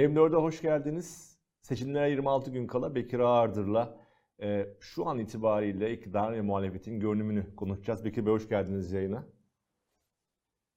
[0.00, 1.38] M4'e hoş geldiniz.
[1.62, 4.00] Seçimlere 26 gün kala Bekir Ağırdır'la
[4.42, 8.04] e, şu an itibariyle iktidar ve muhalefetin görünümünü konuşacağız.
[8.04, 9.26] Bekir Bey hoş geldiniz yayına.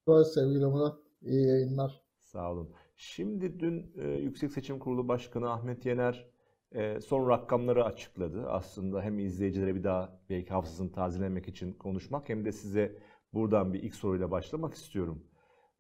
[0.08, 0.98] Merhaba sevgili Murat.
[1.22, 2.02] İyi yayınlar.
[2.22, 2.70] Sağ olun.
[2.96, 6.30] Şimdi dün e, Yüksek Seçim Kurulu Başkanı Ahmet Yener
[6.72, 8.48] e, son rakamları açıkladı.
[8.50, 12.98] Aslında hem izleyicilere bir daha belki hafızasını tazelemek için konuşmak hem de size
[13.34, 15.24] buradan bir ilk soruyla başlamak istiyorum.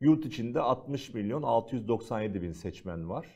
[0.01, 3.27] Yurt içinde 60 milyon 697 bin seçmen var.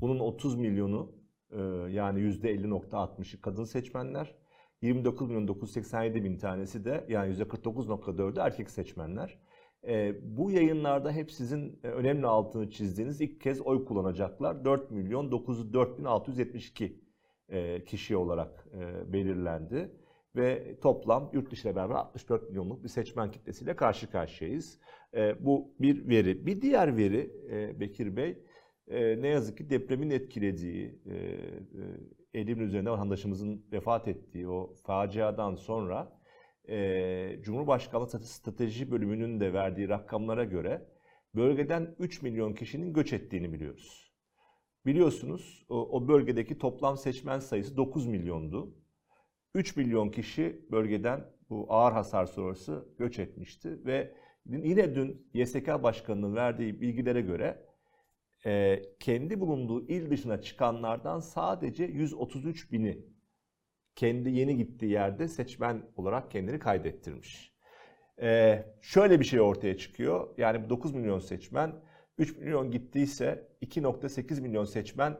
[0.00, 1.12] Bunun 30 milyonu
[1.50, 1.60] e,
[1.90, 4.34] yani %50.60'ı kadın seçmenler.
[4.82, 9.38] 29 milyon 987 bin tanesi de yani %49.4'ü erkek seçmenler.
[9.86, 14.64] E, bu yayınlarda hep sizin e, önemli altını çizdiğiniz ilk kez oy kullanacaklar.
[14.64, 17.00] 4 milyon 904 bin 672
[17.48, 18.66] e, kişi olarak
[19.12, 19.90] belirlendi.
[20.36, 24.78] Ve toplam yurt dışı ile beraber 64 milyonluk bir seçmen kitlesiyle karşı karşıyayız.
[25.14, 26.46] E, bu bir veri.
[26.46, 28.38] Bir diğer veri e, Bekir Bey,
[28.88, 35.54] e, ne yazık ki depremin etkilediği, e, e, elimin üzerinde vatandaşımızın vefat ettiği o faciadan
[35.54, 36.20] sonra
[36.68, 40.86] e, Cumhurbaşkanlığı Strateji Bölümünün de verdiği rakamlara göre
[41.34, 44.12] bölgeden 3 milyon kişinin göç ettiğini biliyoruz.
[44.86, 48.74] Biliyorsunuz o, o bölgedeki toplam seçmen sayısı 9 milyondu.
[49.56, 54.14] 3 milyon kişi bölgeden bu ağır hasar sonrası göç etmişti ve
[54.46, 57.66] yine dün YSK Başkanı'nın verdiği bilgilere göre
[58.46, 62.98] e, kendi bulunduğu il dışına çıkanlardan sadece 133 bini
[63.94, 67.56] kendi yeni gittiği yerde seçmen olarak kendini kaydettirmiş.
[68.22, 70.38] E, şöyle bir şey ortaya çıkıyor.
[70.38, 71.72] Yani 9 milyon seçmen
[72.18, 75.18] 3 milyon gittiyse 2.8 milyon seçmen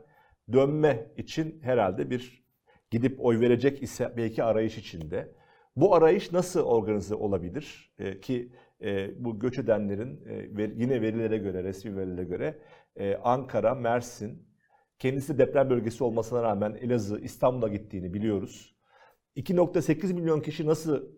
[0.53, 2.46] dönme için herhalde bir
[2.91, 5.35] gidip oy verecek ise belki arayış içinde.
[5.77, 7.95] Bu arayış nasıl organize olabilir?
[7.99, 12.59] E, ki e, bu göç edenlerin e, ver, yine verilere göre, resmi verilere göre
[12.97, 14.49] e, Ankara, Mersin,
[14.99, 18.77] kendisi deprem bölgesi olmasına rağmen Elazığ, İstanbul'a gittiğini biliyoruz.
[19.37, 21.09] 2.8 milyon kişi nasıl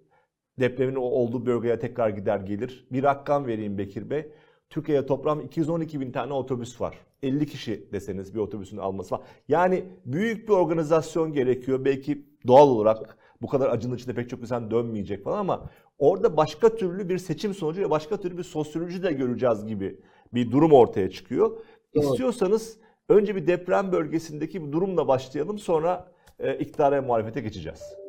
[0.61, 2.87] depremin olduğu bölgeye tekrar gider gelir?
[2.93, 4.33] Bir rakam vereyim Bekir Bey.
[4.71, 6.99] Türkiye'de toplam 212 bin tane otobüs var.
[7.23, 9.21] 50 kişi deseniz bir otobüsün alması var.
[9.49, 11.85] Yani büyük bir organizasyon gerekiyor.
[11.85, 16.77] Belki doğal olarak bu kadar acının içinde pek çok insan dönmeyecek falan ama orada başka
[16.77, 20.01] türlü bir seçim sonucu ve başka türlü bir sosyoloji de göreceğiz gibi
[20.35, 21.59] bir durum ortaya çıkıyor.
[21.95, 22.79] İstiyorsanız
[23.09, 28.08] önce bir deprem bölgesindeki bir durumla başlayalım sonra e, iktidara muhalefete geçeceğiz.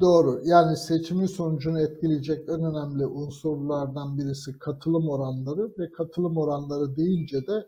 [0.00, 0.40] Doğru.
[0.44, 7.66] Yani seçimin sonucunu etkileyecek en önemli unsurlardan birisi katılım oranları ve katılım oranları deyince de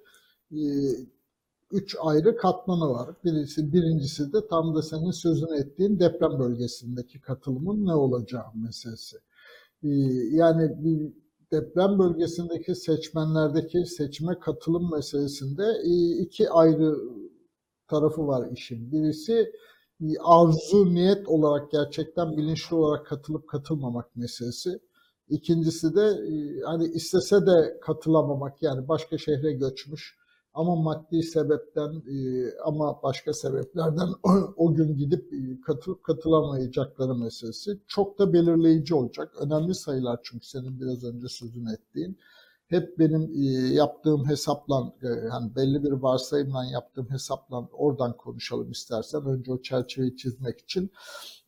[0.53, 0.63] e,
[1.73, 3.11] üç ayrı katmanı var.
[3.25, 9.17] Birisi, birincisi de tam da senin sözünü ettiğin deprem bölgesindeki katılımın ne olacağı meselesi.
[9.85, 9.89] E,
[10.31, 11.13] yani bir
[11.53, 16.97] deprem bölgesindeki seçmenlerdeki seçime katılım meselesinde e, iki ayrı
[17.89, 18.93] tarafı var işin.
[18.93, 19.53] Birisi
[20.25, 24.81] arzu, niyet olarak gerçekten bilinçli olarak katılıp katılmamak meselesi.
[25.29, 26.17] İkincisi de
[26.65, 30.17] hani istese de katılamamak yani başka şehre göçmüş
[30.55, 32.03] ama maddi sebepten
[32.65, 34.09] ama başka sebeplerden
[34.57, 35.33] o gün gidip
[35.67, 39.33] katılıp katılamayacakları meselesi çok da belirleyici olacak.
[39.41, 42.19] Önemli sayılar çünkü senin biraz önce sözünü ettiğin
[42.73, 43.33] hep benim
[43.73, 44.93] yaptığım hesapla
[45.31, 50.91] hani belli bir varsayımla yaptığım hesapla oradan konuşalım istersen önce o çerçeveyi çizmek için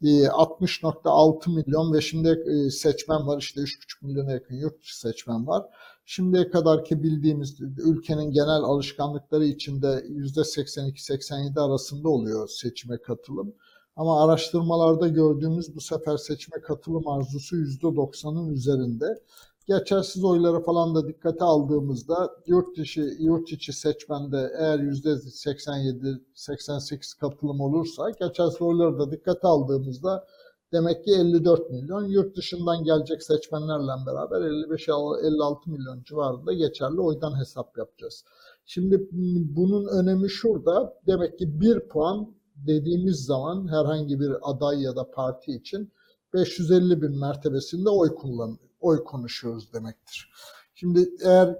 [0.02, 5.64] 60.6 milyon ve şimdi seçmen var işte 3.5 milyona yakın yurt dışı seçmen var.
[6.04, 13.54] Şimdiye kadarki bildiğimiz ülkenin genel alışkanlıkları içinde %82-87 arasında oluyor seçime katılım.
[13.96, 19.20] Ama araştırmalarda gördüğümüz bu sefer seçime katılım arzusu %90'ın üzerinde
[19.66, 28.10] geçersiz oyları falan da dikkate aldığımızda yurt dışı yurt içi seçmende eğer %87-88 katılım olursa
[28.10, 30.26] geçersiz oyları da dikkate aldığımızda
[30.72, 37.78] demek ki 54 milyon yurt dışından gelecek seçmenlerle beraber 55-56 milyon civarında geçerli oydan hesap
[37.78, 38.24] yapacağız.
[38.64, 39.08] Şimdi
[39.56, 45.52] bunun önemi şurada demek ki bir puan dediğimiz zaman herhangi bir aday ya da parti
[45.52, 45.92] için
[46.34, 50.30] 550 bin mertebesinde oy kullanıyor oy konuşuyoruz demektir.
[50.74, 51.56] Şimdi eğer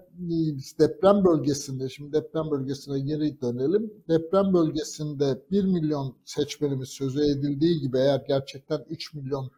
[0.79, 3.93] deprem bölgesinde, şimdi deprem bölgesine geri dönelim.
[4.09, 9.51] Deprem bölgesinde 1 milyon seçmenimiz sözü edildiği gibi eğer gerçekten 3 milyon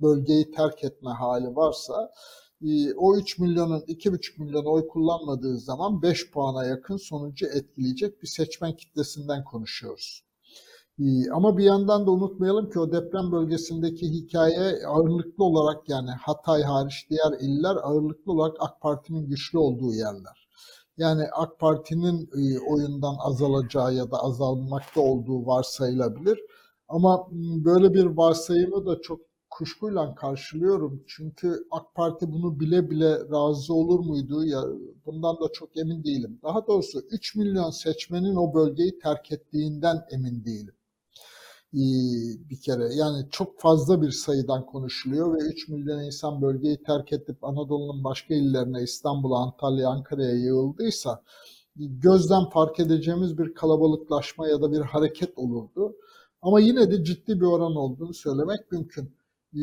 [0.00, 2.12] bölgeyi terk etme hali varsa
[2.96, 8.76] o 3 milyonun 2,5 milyon oy kullanmadığı zaman 5 puana yakın sonucu etkileyecek bir seçmen
[8.76, 10.24] kitlesinden konuşuyoruz.
[11.00, 16.62] Ee, ama bir yandan da unutmayalım ki o deprem bölgesindeki hikaye ağırlıklı olarak yani Hatay
[16.62, 20.48] hariç diğer iller ağırlıklı olarak AK Parti'nin güçlü olduğu yerler.
[20.96, 26.38] Yani AK Parti'nin e, oyundan azalacağı ya da azalmakta olduğu varsayılabilir.
[26.88, 27.28] Ama
[27.64, 31.04] böyle bir varsayımı da çok kuşkuyla karşılıyorum.
[31.06, 34.44] Çünkü AK Parti bunu bile bile razı olur muydu?
[34.44, 34.62] Ya
[35.06, 36.40] bundan da çok emin değilim.
[36.42, 40.74] Daha doğrusu 3 milyon seçmenin o bölgeyi terk ettiğinden emin değilim.
[42.50, 47.44] Bir kere yani çok fazla bir sayıdan konuşuluyor ve 3 milyon insan bölgeyi terk edip
[47.44, 51.22] Anadolu'nun başka illerine İstanbul'a, Antalya, Ankara'ya yığıldıysa
[51.76, 55.96] gözden fark edeceğimiz bir kalabalıklaşma ya da bir hareket olurdu.
[56.42, 59.14] Ama yine de ciddi bir oran olduğunu söylemek mümkün.
[59.56, 59.60] Ee,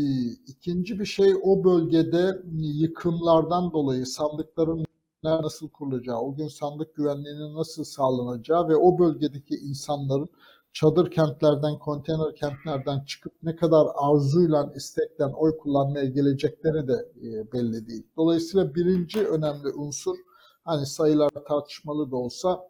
[0.47, 4.85] ikinci bir şey o bölgede yıkımlardan dolayı sandıkların
[5.23, 10.29] nasıl kurulacağı, o gün sandık güvenliğinin nasıl sağlanacağı ve o bölgedeki insanların
[10.73, 17.87] çadır kentlerden, konteyner kentlerden çıkıp ne kadar arzuyla, istekten oy kullanmaya gelecekleri de e, belli
[17.87, 18.07] değil.
[18.17, 20.17] Dolayısıyla birinci önemli unsur,
[20.63, 22.69] hani sayılar tartışmalı da olsa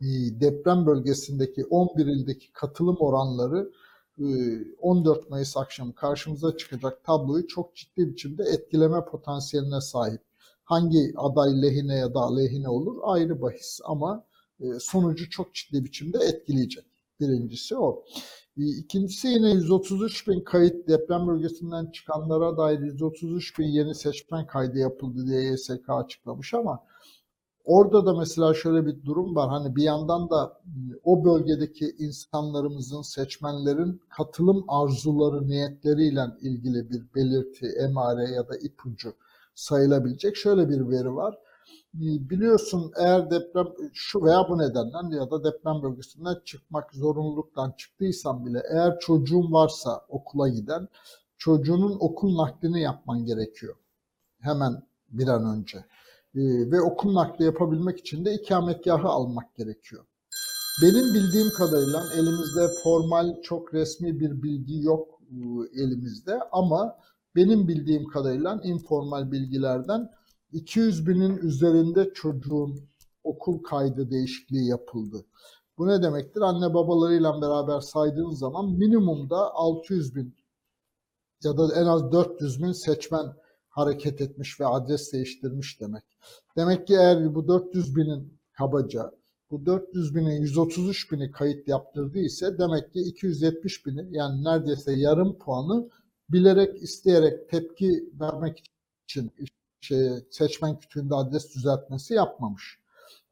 [0.00, 0.06] e,
[0.40, 3.72] deprem bölgesindeki 11 ildeki katılım oranları
[4.78, 10.20] 14 e, Mayıs akşamı karşımıza çıkacak tabloyu çok ciddi biçimde etkileme potansiyeline sahip.
[10.64, 14.24] Hangi aday lehine ya da aleyhine olur ayrı bahis ama
[14.78, 16.95] sonucu çok ciddi biçimde etkileyecek.
[17.20, 18.04] Birincisi o.
[18.56, 25.26] İkincisi yine 133 bin kayıt deprem bölgesinden çıkanlara dair 133 bin yeni seçmen kaydı yapıldı
[25.26, 26.84] diye YSK açıklamış ama
[27.66, 29.48] Orada da mesela şöyle bir durum var.
[29.50, 30.60] Hani bir yandan da
[31.04, 39.14] o bölgedeki insanlarımızın, seçmenlerin katılım arzuları, niyetleriyle ilgili bir belirti, emare ya da ipucu
[39.54, 41.38] sayılabilecek şöyle bir veri var.
[42.00, 48.62] Biliyorsun eğer deprem şu veya bu nedenden ya da deprem bölgesinden çıkmak zorunluluktan çıktıysan bile
[48.70, 50.88] eğer çocuğun varsa okula giden
[51.38, 53.76] çocuğunun okul naklini yapman gerekiyor.
[54.40, 55.78] Hemen bir an önce.
[56.34, 60.04] Ee, ve okul nakli yapabilmek için de ikametgahı almak gerekiyor.
[60.82, 66.98] Benim bildiğim kadarıyla elimizde formal çok resmi bir bilgi yok e, elimizde ama
[67.36, 70.10] benim bildiğim kadarıyla informal bilgilerden
[70.52, 72.88] 200 binin üzerinde çocuğun
[73.24, 75.24] okul kaydı değişikliği yapıldı.
[75.78, 76.40] Bu ne demektir?
[76.40, 80.36] Anne babalarıyla beraber saydığın zaman minimumda 600 bin
[81.42, 83.26] ya da en az 400 bin seçmen
[83.68, 86.04] hareket etmiş ve adres değiştirmiş demek.
[86.56, 89.12] Demek ki eğer bu 400 binin kabaca
[89.50, 95.38] bu 400 binin 133 bini kayıt yaptırdı ise demek ki 270 bini yani neredeyse yarım
[95.38, 95.88] puanı
[96.28, 98.62] bilerek isteyerek tepki vermek
[99.04, 99.32] için
[99.80, 102.80] şey, seçmen kütüğünde adres düzeltmesi yapmamış.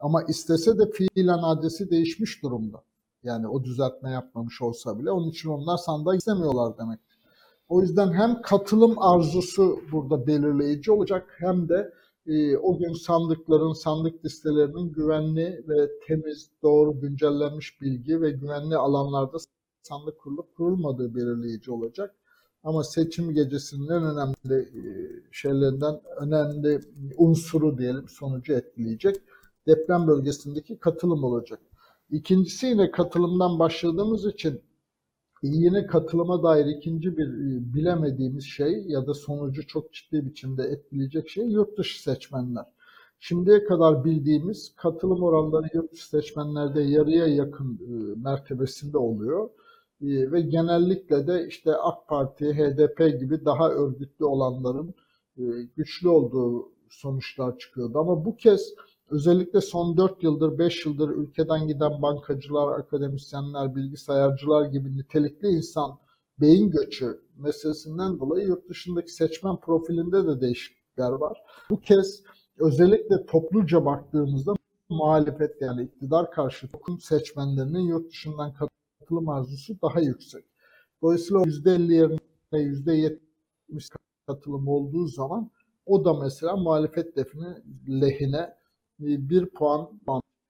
[0.01, 2.83] Ama istese de fiilen adresi değişmiş durumda.
[3.23, 5.11] Yani o düzeltme yapmamış olsa bile.
[5.11, 7.01] Onun için onlar sandığa istemiyorlar demek.
[7.69, 11.93] O yüzden hem katılım arzusu burada belirleyici olacak hem de
[12.27, 19.39] e, o gün sandıkların, sandık listelerinin güvenli ve temiz, doğru güncellenmiş bilgi ve güvenli alanlarda
[19.83, 22.15] sandık kurulup kurulmadığı belirleyici olacak.
[22.65, 24.83] Ama seçim gecesinin en önemli e,
[25.33, 26.81] şeylerinden önemli
[27.17, 29.17] unsuru diyelim sonucu etkileyecek
[29.67, 31.61] deprem bölgesindeki katılım olacak.
[32.11, 34.61] İkincisi yine katılımdan başladığımız için
[35.43, 41.29] yine katılıma dair ikinci bir e, bilemediğimiz şey ya da sonucu çok ciddi biçimde etkileyecek
[41.29, 42.65] şey yurt dışı seçmenler.
[43.21, 49.51] Şimdiye kadar bildiğimiz katılım oranları yurt dışı seçmenlerde yarıya yakın e, mertebesinde oluyor.
[50.05, 54.95] E, ve genellikle de işte AK Parti, HDP gibi daha örgütlü olanların
[55.77, 57.99] güçlü olduğu sonuçlar çıkıyordu.
[57.99, 58.75] Ama bu kez
[59.11, 65.99] Özellikle son 4 yıldır, 5 yıldır ülkeden giden bankacılar, akademisyenler, bilgisayarcılar gibi nitelikli insan
[66.41, 71.39] beyin göçü meselesinden dolayı yurt dışındaki seçmen profilinde de değişiklikler var.
[71.71, 72.23] Bu kez
[72.59, 74.55] özellikle topluca baktığımızda
[74.89, 78.55] muhalefet yani iktidar karşı toplum seçmenlerinin yurt dışından
[79.05, 80.45] katılım arzusu daha yüksek.
[81.03, 82.19] Dolayısıyla %50 yerine
[82.53, 83.91] %70
[84.27, 85.51] katılım olduğu zaman
[85.87, 87.55] o da mesela muhalefet defini
[88.01, 88.39] lehine
[89.01, 90.01] e, bir puan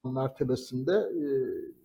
[0.04, 1.26] mertebesinde e,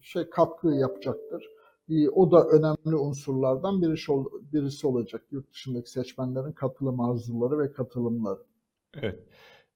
[0.01, 1.49] şey katkı yapacaktır.
[1.89, 4.11] E, o da önemli unsurlardan birisi,
[4.53, 8.39] birisi olacak yurt dışındaki seçmenlerin katılım arzuları ve katılımları.
[8.93, 9.19] Evet.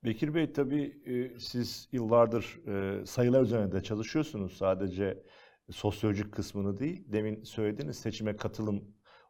[0.03, 1.01] Bekir Bey tabii
[1.39, 2.62] siz yıllardır
[3.05, 4.57] sayılar üzerinde çalışıyorsunuz.
[4.57, 5.23] Sadece
[5.72, 7.03] sosyolojik kısmını değil.
[7.08, 8.84] Demin söylediğiniz seçime katılım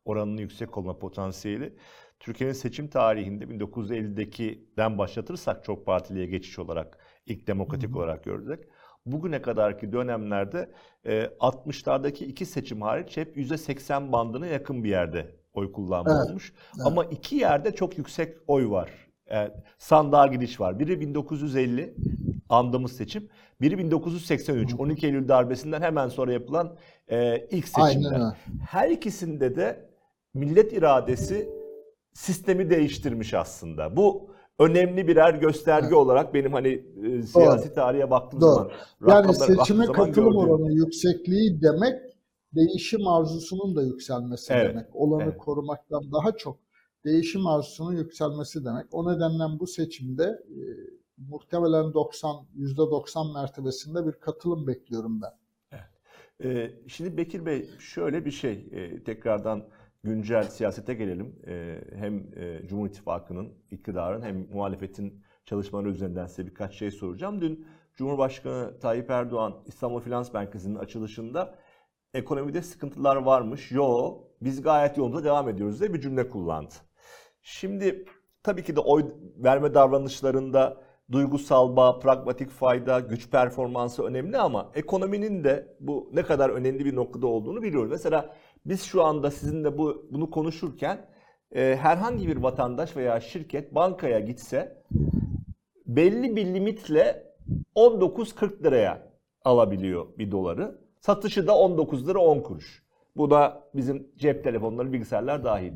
[0.05, 1.75] oranının yüksek olma potansiyeli.
[2.19, 7.97] Türkiye'nin seçim tarihinde 1950'deki'den başlatırsak çok partiliye geçiş olarak ilk demokratik Hı-hı.
[7.97, 8.69] olarak gördük.
[9.05, 10.71] Bugüne kadarki dönemlerde
[11.05, 16.29] e, 60'lardaki iki seçim hariç hep %80 bandına yakın bir yerde oy kullanma evet.
[16.29, 16.53] olmuş.
[16.75, 16.87] Evet.
[16.87, 18.89] Ama iki yerde çok yüksek oy var.
[19.33, 20.79] Yani sandığa gidiş var.
[20.79, 21.95] Biri 1950
[22.49, 23.29] andığımız seçim.
[23.61, 26.75] Biri 1983, 12 Eylül darbesinden hemen sonra yapılan
[27.07, 28.11] e, ilk seçimler.
[28.11, 28.33] Aynen.
[28.69, 29.89] Her ikisinde de
[30.33, 31.49] millet iradesi
[32.13, 33.97] sistemi değiştirmiş aslında.
[33.97, 35.97] Bu önemli birer gösterge Evet.
[35.97, 38.71] olarak benim hani e, siyasi tarihe baktığım Doğru.
[39.01, 41.95] zaman Yani seçime katılım oranı yüksekliği demek
[42.55, 44.95] değişim arzusunun da yükselmesi Evet, demek.
[44.95, 45.37] Olanı evet.
[45.37, 46.62] korumaktan daha çok
[47.05, 48.85] değişim arzusunun yükselmesi demek.
[48.91, 50.61] O nedenle bu seçimde e,
[51.17, 55.31] muhtemelen 90 %90 mertebesinde bir katılım bekliyorum ben.
[56.43, 59.67] Ee, şimdi Bekir Bey şöyle bir şey e, tekrardan
[60.03, 61.35] güncel siyasete gelelim.
[61.47, 67.41] E, hem e, Cumhur İttifakı'nın iktidarın hem muhalefetin çalışmaları üzerinden size birkaç şey soracağım.
[67.41, 71.55] Dün Cumhurbaşkanı Tayyip Erdoğan İstanbul Finans Merkezi'nin açılışında
[72.13, 73.71] ekonomide sıkıntılar varmış.
[73.71, 76.73] Yo biz gayet yolunda devam ediyoruz diye bir cümle kullandı.
[77.43, 78.05] Şimdi
[78.43, 79.05] tabii ki de oy
[79.37, 80.77] verme davranışlarında
[81.11, 86.95] duygusal bağ, pragmatik fayda, güç performansı önemli ama ekonominin de bu ne kadar önemli bir
[86.95, 87.91] noktada olduğunu biliyoruz.
[87.91, 88.35] Mesela
[88.65, 91.05] biz şu anda sizinle bu bunu konuşurken
[91.55, 94.83] e, herhangi bir vatandaş veya şirket bankaya gitse
[95.85, 97.33] belli bir limitle
[97.75, 99.13] 19.40 liraya
[99.45, 100.79] alabiliyor bir doları.
[100.99, 102.83] Satışı da 19 lira 10 kuruş.
[103.15, 105.73] Bu da bizim cep telefonları, bilgisayarlar dahil.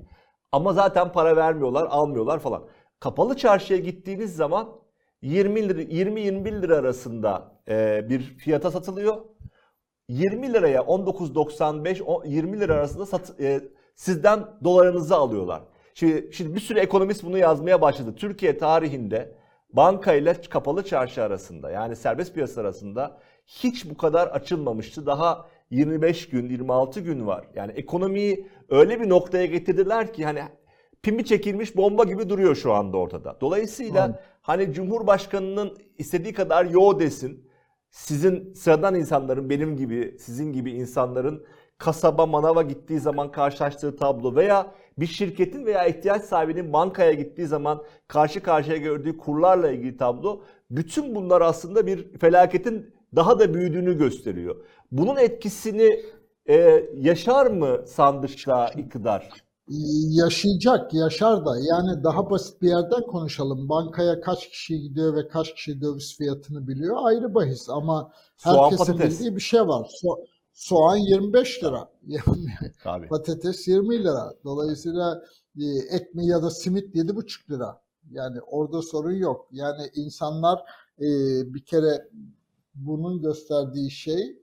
[0.51, 2.63] Ama zaten para vermiyorlar, almıyorlar falan.
[2.99, 4.69] Kapalı çarşıya gittiğiniz zaman
[5.21, 9.17] 20 lira 20-21 lira arasında e, bir fiyata satılıyor.
[10.09, 13.61] 20 liraya 19.95 o- 20 lira arasında sat, e,
[13.95, 15.61] sizden dolarınızı alıyorlar.
[15.93, 18.15] Şimdi, şimdi bir sürü ekonomist bunu yazmaya başladı.
[18.15, 19.35] Türkiye tarihinde
[19.69, 25.05] banka ile kapalı çarşı arasında yani serbest piyasa arasında hiç bu kadar açılmamıştı.
[25.05, 27.47] Daha 25 gün, 26 gün var.
[27.55, 30.41] Yani ekonomiyi öyle bir noktaya getirdiler ki hani
[31.01, 33.37] pimi çekilmiş bomba gibi duruyor şu anda ortada.
[33.41, 34.19] Dolayısıyla Aynen.
[34.41, 37.47] hani Cumhurbaşkanı'nın istediği kadar yo desin.
[37.91, 41.45] Sizin sıradan insanların benim gibi, sizin gibi insanların
[41.77, 47.83] kasaba, manava gittiği zaman karşılaştığı tablo veya bir şirketin veya ihtiyaç sahibinin bankaya gittiği zaman
[48.07, 54.55] karşı karşıya gördüğü kurlarla ilgili tablo bütün bunlar aslında bir felaketin daha da büyüdüğünü gösteriyor.
[54.91, 56.05] Bunun etkisini
[56.49, 56.55] e,
[56.95, 59.29] yaşar mı sandıkta iktidar?
[60.09, 61.51] Yaşayacak, yaşar da.
[61.59, 63.69] Yani daha basit bir yerden konuşalım.
[63.69, 67.69] Bankaya kaç kişi gidiyor ve kaç kişi döviz fiyatını biliyor ayrı bahis.
[67.69, 69.19] Ama Soğan herkesin patates.
[69.19, 69.89] bildiği bir şey var.
[70.03, 71.89] So- soğan 25 lira.
[72.83, 73.07] Tabii.
[73.07, 74.33] patates 20 lira.
[74.43, 75.23] Dolayısıyla
[75.59, 77.81] e, ekmeği ya da simit 7,5 lira.
[78.11, 79.47] Yani orada sorun yok.
[79.51, 80.59] Yani insanlar
[80.99, 81.07] e,
[81.53, 82.07] bir kere
[82.77, 84.37] bunun gösterdiği şey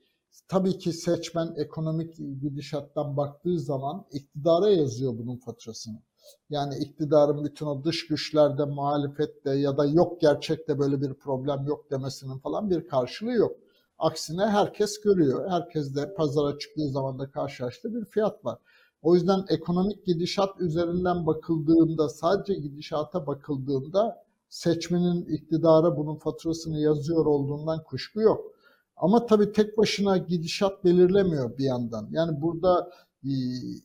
[0.49, 6.03] tabii ki seçmen ekonomik gidişattan baktığı zaman iktidara yazıyor bunun faturasını.
[6.51, 11.91] Yani iktidarın bütün o dış güçlerde, muhalefette ya da yok gerçekte böyle bir problem yok
[11.91, 13.57] demesinin falan bir karşılığı yok.
[13.99, 15.51] Aksine herkes görüyor.
[15.51, 18.59] Herkes de pazara çıktığı zaman da karşılaştığı bir fiyat var.
[19.03, 27.85] O yüzden ekonomik gidişat üzerinden bakıldığında, sadece gidişata bakıldığında seçmenin iktidara bunun faturasını yazıyor olduğundan
[27.85, 28.55] kuşku yok.
[28.97, 32.09] Ama tabii tek başına gidişat belirlemiyor bir yandan.
[32.11, 32.91] Yani burada
[33.25, 33.33] e,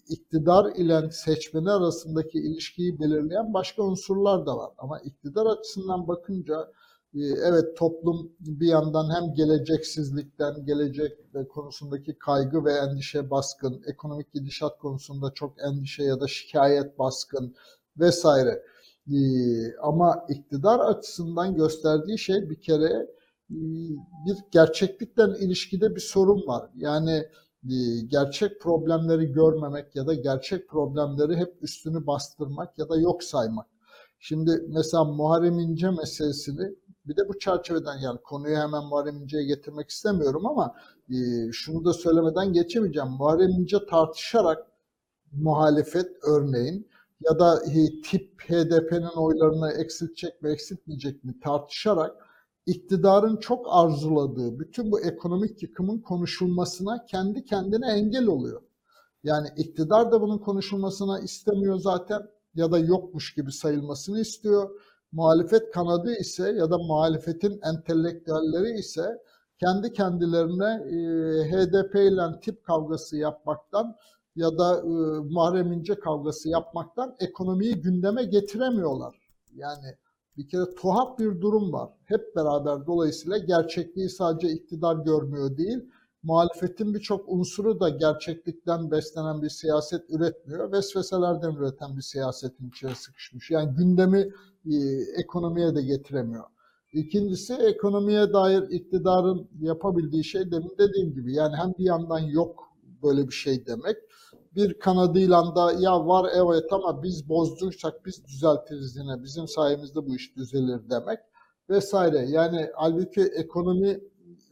[0.09, 4.71] iktidar ile seçmeni arasındaki ilişkiyi belirleyen başka unsurlar da var.
[4.77, 6.71] Ama iktidar açısından bakınca
[7.13, 11.17] e, evet toplum bir yandan hem geleceksizlikten, gelecek
[11.49, 17.55] konusundaki kaygı ve endişe baskın, ekonomik gidişat konusunda çok endişe ya da şikayet baskın
[17.97, 18.63] vesaire.
[19.13, 19.17] E,
[19.81, 23.07] Ama iktidar açısından gösterdiği şey bir kere
[23.51, 23.57] e,
[24.25, 26.69] bir gerçeklikten ilişkide bir sorun var.
[26.75, 27.25] Yani
[27.63, 27.75] e,
[28.07, 33.67] gerçek problemleri görmemek ya da gerçek problemleri hep üstünü bastırmak ya da yok saymak.
[34.19, 36.75] Şimdi mesela Muharrem İnce meselesini
[37.05, 40.75] bir de bu çerçeveden yani konuyu hemen Muharrem İnce'ye getirmek istemiyorum ama
[41.09, 41.15] e,
[41.51, 43.09] şunu da söylemeden geçemeyeceğim.
[43.09, 44.67] Muharrem İnce tartışarak
[45.31, 46.88] muhalefet örneğin
[47.21, 52.15] ya da e, tip HDP'nin oylarını eksiltecek mi eksiltmeyecek mi tartışarak
[52.65, 58.61] iktidarın çok arzuladığı bütün bu ekonomik yıkımın konuşulmasına kendi kendine engel oluyor.
[59.23, 62.21] Yani iktidar da bunun konuşulmasına istemiyor zaten
[62.55, 64.69] ya da yokmuş gibi sayılmasını istiyor.
[65.11, 69.17] Muhalefet kanadı ise ya da muhalefetin entelektüelleri ise
[69.59, 70.97] kendi kendilerine e,
[71.51, 73.95] HDP ile tip kavgası yapmaktan
[74.39, 74.89] ya da e,
[75.33, 79.15] Muharrem İnce kavgası yapmaktan ekonomiyi gündeme getiremiyorlar.
[79.55, 79.95] Yani
[80.37, 81.89] bir kere tuhaf bir durum var.
[82.05, 85.89] Hep beraber dolayısıyla gerçekliği sadece iktidar görmüyor değil,
[86.23, 90.71] muhalefetin birçok unsuru da gerçeklikten beslenen bir siyaset üretmiyor.
[90.71, 93.51] Vesveselerden üreten bir siyasetin içine sıkışmış.
[93.51, 94.31] Yani gündemi
[94.65, 94.75] e,
[95.17, 96.43] ekonomiye de getiremiyor.
[96.93, 102.68] İkincisi ekonomiye dair iktidarın yapabildiği şey demin dediğim gibi yani hem bir yandan yok
[103.03, 103.97] böyle bir şey demek.
[104.55, 110.15] Bir kanadıyla da ya var evet ama biz bozduysak biz düzeltiriz yine bizim sayemizde bu
[110.15, 111.19] iş düzelir demek
[111.69, 112.25] vesaire.
[112.29, 113.99] Yani halbuki ekonomi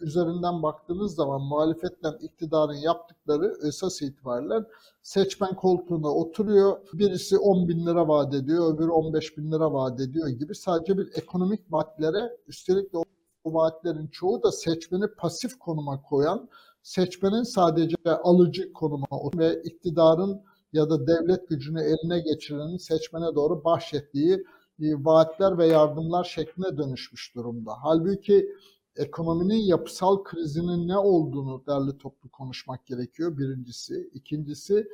[0.01, 4.56] üzerinden baktığınız zaman muhalefetle iktidarın yaptıkları esas itibariyle
[5.04, 6.77] seçmen koltuğuna oturuyor.
[6.94, 11.10] Birisi 10 bin lira vaat ediyor, öbürü 15 bin lira vaat ediyor gibi sadece bir
[11.16, 16.50] ekonomik vaatlere üstelik de o vaatlerin çoğu da seçmeni pasif konuma koyan,
[16.88, 20.41] seçmenin sadece alıcı konuma ve iktidarın
[20.74, 24.44] ya da devlet gücünü eline geçirenin seçmene doğru bahşettiği
[24.79, 27.74] vaatler ve yardımlar şekline dönüşmüş durumda.
[27.84, 28.50] Halbuki
[28.96, 34.10] ekonominin yapısal krizinin ne olduğunu derli toplu konuşmak gerekiyor birincisi.
[34.13, 34.88] İkincisi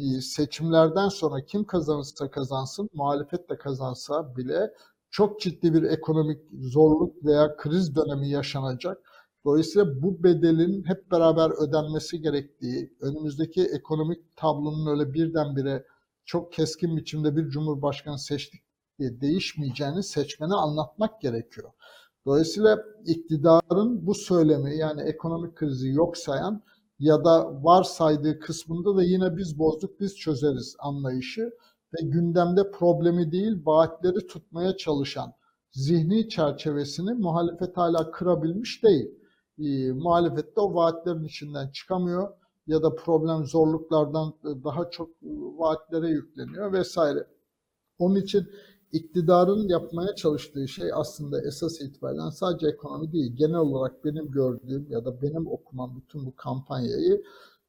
[0.00, 4.72] e, seçimlerden sonra kim kazanırsa kazansın, muhalefet de kazansa bile
[5.10, 9.15] çok ciddi bir ekonomik zorluk veya kriz dönemi yaşanacak.
[9.46, 15.84] Dolayısıyla bu bedelin hep beraber ödenmesi gerektiği, önümüzdeki ekonomik tablonun öyle birdenbire
[16.24, 18.60] çok keskin biçimde bir cumhurbaşkanı seçtik
[18.98, 21.70] diye değişmeyeceğini seçmene anlatmak gerekiyor.
[22.26, 26.62] Dolayısıyla iktidarın bu söylemi yani ekonomik krizi yok sayan
[26.98, 31.50] ya da varsaydığı kısmında da yine biz bozduk biz çözeriz anlayışı
[31.94, 35.32] ve gündemde problemi değil vaatleri tutmaya çalışan
[35.70, 39.25] zihni çerçevesini muhalefet hala kırabilmiş değil.
[39.58, 42.32] E, muhalefet de o vaatlerin içinden çıkamıyor
[42.66, 45.10] ya da problem zorluklardan daha çok
[45.58, 47.26] vaatlere yükleniyor vesaire.
[47.98, 48.46] Onun için
[48.92, 53.36] iktidarın yapmaya çalıştığı şey aslında esas itibaren sadece ekonomi değil.
[53.36, 57.22] Genel olarak benim gördüğüm ya da benim okumam bütün bu kampanyayı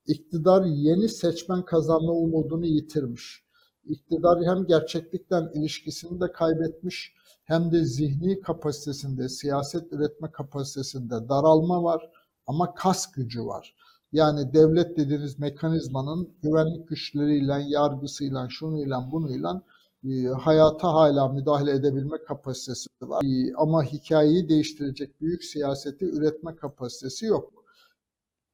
[0.07, 3.43] iktidar yeni seçmen kazanma umudunu yitirmiş.
[3.85, 7.13] İktidar hem gerçeklikten ilişkisini de kaybetmiş
[7.47, 12.09] hem de zihni kapasitesinde, siyaset üretme kapasitesinde daralma var
[12.47, 13.75] ama kas gücü var.
[14.11, 19.61] Yani devlet dediğiniz mekanizmanın güvenlik güçleriyle, yargısıyla, şunuyla, bunuyla
[20.03, 23.23] e, hayata hala müdahale edebilme kapasitesi var.
[23.25, 27.53] E, ama hikayeyi değiştirecek büyük siyaseti üretme kapasitesi yok.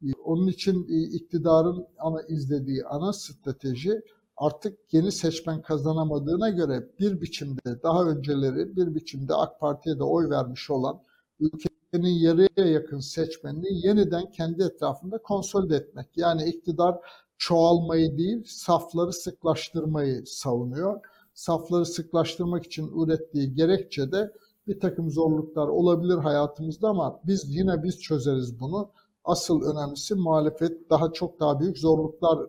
[0.04, 4.02] E, onun için iktidarın ana izlediği ana strateji
[4.38, 10.30] artık yeni seçmen kazanamadığına göre bir biçimde daha önceleri bir biçimde AK Parti'ye de oy
[10.30, 11.02] vermiş olan
[11.40, 16.08] ülkenin yarıya yakın seçmenini yeniden kendi etrafında konsolide etmek.
[16.16, 16.98] Yani iktidar
[17.38, 21.02] çoğalmayı değil safları sıklaştırmayı savunuyor
[21.34, 24.32] safları sıklaştırmak için ürettiği gerekçe de
[24.68, 28.90] bir takım zorluklar olabilir hayatımızda ama biz yine biz çözeriz bunu.
[29.24, 32.40] Asıl önemlisi muhalefet daha çok daha büyük zorluklar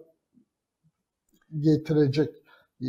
[1.60, 2.34] getirecek
[2.80, 2.88] e,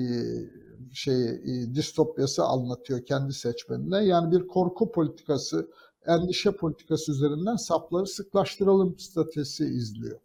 [0.94, 4.06] şey e, distopyası anlatıyor kendi seçmenine.
[4.06, 5.72] Yani bir korku politikası,
[6.06, 10.20] endişe politikası üzerinden safları sıklaştıralım stratejisi izliyor.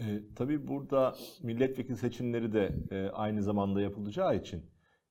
[0.00, 0.04] E,
[0.36, 4.62] tabii burada milletvekili seçimleri de e, aynı zamanda yapılacağı için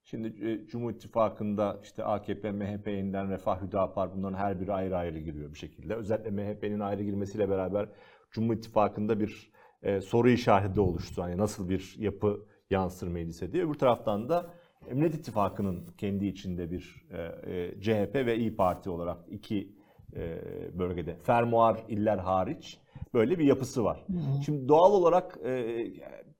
[0.03, 5.19] şimdi e, Cumhur İttifakı'nda işte AKP, MHP, yeniden Refah, Hüdapar bunların her biri ayrı ayrı
[5.19, 5.95] giriyor bir şekilde.
[5.95, 7.89] Özellikle MHP'nin ayrı girmesiyle beraber
[8.31, 9.51] Cumhur İttifakı'nda bir
[9.83, 11.23] e, soru işareti oluştu.
[11.23, 13.65] Hani nasıl bir yapı yansır meclise diye.
[13.65, 14.53] Öbür taraftan da
[14.91, 19.75] Millet İttifakı'nın kendi içinde bir e, e, CHP ve İyi Parti olarak iki
[20.15, 20.41] e,
[20.79, 22.79] bölgede fermuar iller hariç
[23.13, 24.05] böyle bir yapısı var.
[24.07, 24.43] Hı hı.
[24.45, 25.85] Şimdi doğal olarak e,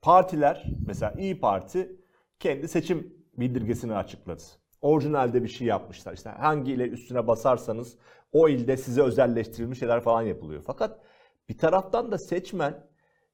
[0.02, 1.96] partiler mesela İyi Parti
[2.38, 4.42] kendi seçim bildirgesini açıkladı.
[4.80, 6.12] Orijinalde bir şey yapmışlar.
[6.12, 7.98] İşte hangi ile üstüne basarsanız
[8.32, 10.62] o ilde size özelleştirilmiş şeyler falan yapılıyor.
[10.66, 11.00] Fakat
[11.48, 12.86] bir taraftan da seçmen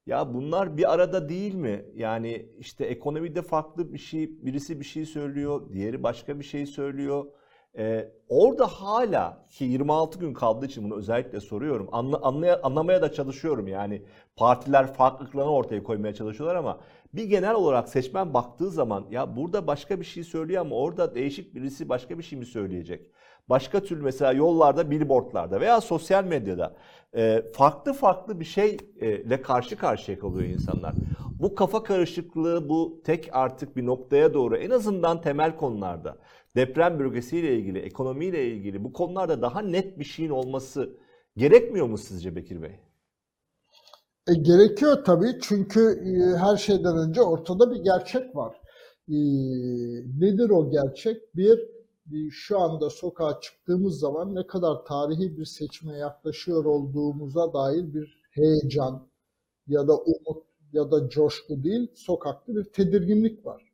[0.07, 1.85] ya bunlar bir arada değil mi?
[1.95, 7.25] Yani işte ekonomide farklı bir şey, birisi bir şey söylüyor, diğeri başka bir şey söylüyor.
[7.79, 11.89] Ee, orada hala ki 26 gün kaldığı için bunu özellikle soruyorum.
[11.93, 14.03] Anla, anlaya, anlamaya da çalışıyorum yani.
[14.37, 16.81] Partiler farklılıklarını ortaya koymaya çalışıyorlar ama
[17.15, 21.55] bir genel olarak seçmen baktığı zaman ya burada başka bir şey söylüyor ama orada değişik
[21.55, 23.11] birisi başka bir şey mi söyleyecek?
[23.49, 26.77] Başka türlü mesela yollarda, billboardlarda veya sosyal medyada
[27.17, 30.95] e, farklı farklı bir şeyle karşı karşıya kalıyor insanlar.
[31.41, 36.19] Bu kafa karışıklığı, bu tek artık bir noktaya doğru en azından temel konularda
[36.57, 40.91] deprem bölgesiyle ilgili, ekonomiyle ilgili bu konularda daha net bir şeyin olması
[41.37, 42.81] gerekmiyor mu sizce Bekir Bey?
[44.29, 48.57] E, gerekiyor tabii çünkü e, her şeyden önce ortada bir gerçek var.
[49.09, 49.17] E,
[50.21, 51.37] nedir o gerçek?
[51.37, 51.72] Bir, e,
[52.31, 59.09] şu anda sokağa çıktığımız zaman ne kadar tarihi bir seçime yaklaşıyor olduğumuza dair bir heyecan
[59.67, 63.73] ya da umut ya da coşku değil, sokakta bir tedirginlik var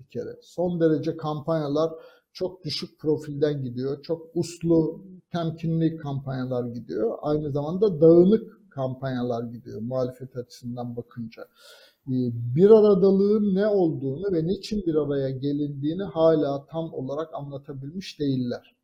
[0.00, 0.36] bir kere.
[0.42, 1.92] Son derece kampanyalar
[2.32, 4.02] çok düşük profilden gidiyor.
[4.02, 7.18] Çok uslu, temkinli kampanyalar gidiyor.
[7.22, 11.46] Aynı zamanda dağınık kampanyalar gidiyor muhalefet açısından bakınca.
[12.10, 12.14] Ee,
[12.56, 18.76] bir aradalığın ne olduğunu ve niçin bir araya gelindiğini hala tam olarak anlatabilmiş değiller.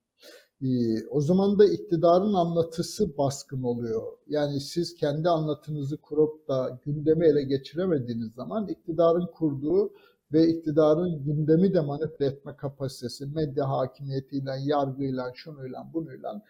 [0.63, 0.67] Ee,
[1.11, 4.03] o zaman da iktidarın anlatısı baskın oluyor.
[4.29, 9.93] Yani siz kendi anlatınızı kurup da gündemi ele geçiremediğiniz zaman iktidarın kurduğu
[10.33, 16.43] ve iktidarın gündemi de manipüle etme kapasitesi, medya hakimiyetiyle, yargıyla, şunuyla, bunuyla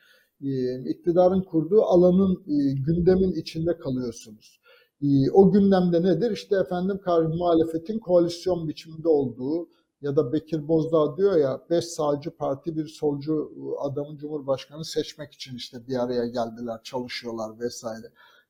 [0.45, 4.61] e, iktidarın kurduğu alanın e, gündemin içinde kalıyorsunuz.
[5.03, 6.31] E, o gündemde nedir?
[6.31, 9.69] İşte efendim muhalefetin koalisyon biçiminde olduğu
[10.01, 15.57] ya da Bekir Bozdağ diyor ya beş sağcı parti bir solcu adamın cumhurbaşkanı seçmek için
[15.57, 18.07] işte bir araya geldiler, çalışıyorlar vesaire.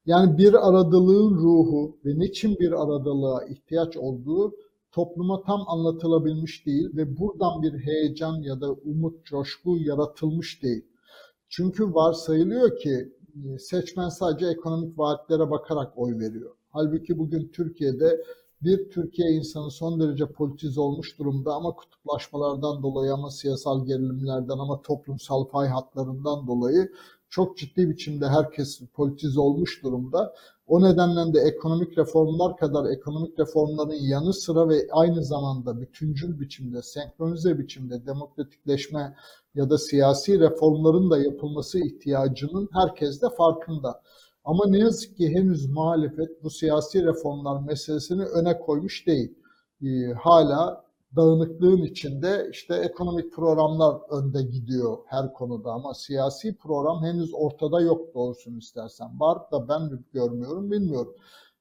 [0.06, 4.54] Yani bir aradalığın ruhu ve niçin bir aradalığa ihtiyaç olduğu
[4.92, 10.84] topluma tam anlatılabilmiş değil ve buradan bir heyecan ya da umut, coşku yaratılmış değil.
[11.48, 13.15] Çünkü varsayılıyor ki e,
[13.58, 16.54] seçmen sadece ekonomik vaatlere bakarak oy veriyor.
[16.70, 18.24] Halbuki bugün Türkiye'de
[18.62, 24.82] bir Türkiye insanı son derece politize olmuş durumda ama kutuplaşmalardan dolayı ama siyasal gerilimlerden ama
[24.82, 26.92] toplumsal fay hatlarından dolayı
[27.30, 30.34] çok ciddi biçimde herkes politize olmuş durumda.
[30.66, 36.82] O nedenle de ekonomik reformlar kadar ekonomik reformların yanı sıra ve aynı zamanda bütüncül biçimde,
[36.82, 39.16] senkronize biçimde demokratikleşme
[39.54, 44.02] ya da siyasi reformların da yapılması ihtiyacının herkes de farkında.
[44.44, 49.34] Ama ne yazık ki henüz muhalefet bu siyasi reformlar meselesini öne koymuş değil.
[49.82, 50.85] Ee, hala
[51.16, 58.14] dağınıklığın içinde işte ekonomik programlar önde gidiyor her konuda ama siyasi program henüz ortada yok
[58.14, 59.20] doğrusunu istersen.
[59.20, 61.14] Var da ben görmüyorum bilmiyorum.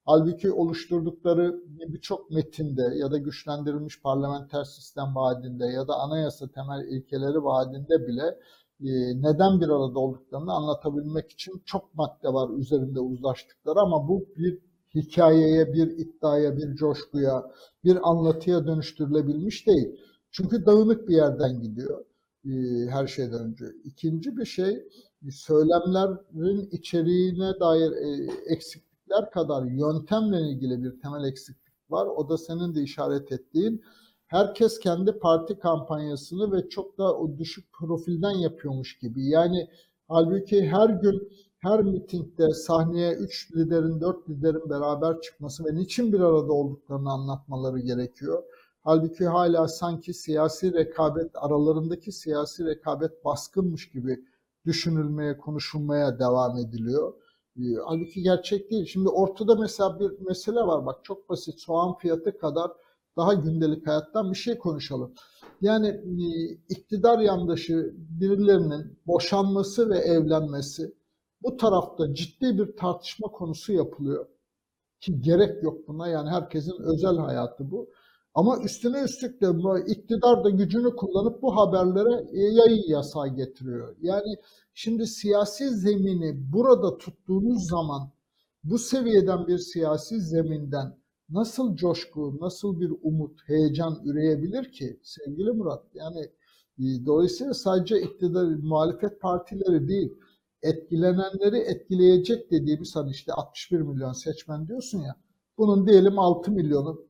[0.06, 7.44] Halbuki oluşturdukları birçok metinde ya da güçlendirilmiş parlamenter sistem vaadinde ya da anayasa temel ilkeleri
[7.44, 8.40] vaadinde bile
[8.82, 8.92] e,
[9.22, 14.60] neden bir arada olduklarını anlatabilmek için çok madde var üzerinde uzlaştıkları ama bu bir
[14.96, 17.52] hikayeye, bir iddiaya, bir coşkuya,
[17.84, 19.96] bir anlatıya dönüştürülebilmiş değil.
[20.32, 22.06] Çünkü dağınık bir yerden gidiyor
[22.46, 22.52] e,
[22.90, 23.66] her şeyden önce.
[23.84, 24.88] İkinci bir şey
[25.32, 32.08] söylemlerin içeriğine dair e, eksiklikler kadar yöntemle ilgili bir temel eksiklik var.
[32.08, 33.82] O da senin de işaret ettiğin
[34.28, 39.26] herkes kendi parti kampanyasını ve çok da o düşük profilden yapıyormuş gibi.
[39.26, 39.70] Yani
[40.08, 41.30] halbuki her gün
[41.66, 47.80] her mitingde sahneye 3 liderin, 4 liderin beraber çıkması ve niçin bir arada olduklarını anlatmaları
[47.80, 48.44] gerekiyor.
[48.84, 54.26] Halbuki hala sanki siyasi rekabet, aralarındaki siyasi rekabet baskınmış gibi
[54.66, 57.14] düşünülmeye, konuşulmaya devam ediliyor.
[57.58, 58.86] Ee, halbuki gerçek değil.
[58.86, 62.72] Şimdi ortada mesela bir mesele var bak çok basit soğan fiyatı kadar
[63.18, 65.14] daha gündelik hayattan bir şey konuşalım.
[65.62, 66.26] Yani e,
[66.70, 70.94] iktidar yandaşı birilerinin boşanması ve evlenmesi
[71.44, 74.28] bu tarafta ciddi bir tartışma konusu yapılıyor.
[75.02, 77.90] Ki gerek yok buna yani herkesin özel hayatı bu.
[78.34, 79.48] Ama üstüne üstlük de
[79.88, 83.96] iktidar da gücünü kullanıp bu haberlere yayın yasağı getiriyor.
[84.02, 84.36] Yani
[84.74, 88.10] şimdi siyasi zemini burada tuttuğunuz zaman
[88.64, 90.98] bu seviyeden bir siyasi zeminden
[91.30, 95.84] nasıl coşku, nasıl bir umut, heyecan üreyebilir ki sevgili Murat?
[95.94, 96.20] Yani
[96.80, 100.14] e, dolayısıyla sadece iktidar, muhalefet partileri değil,
[100.66, 105.16] etkilenenleri etkileyecek dediğimiz hani işte 61 milyon seçmen diyorsun ya.
[105.58, 107.06] Bunun diyelim 6 milyonu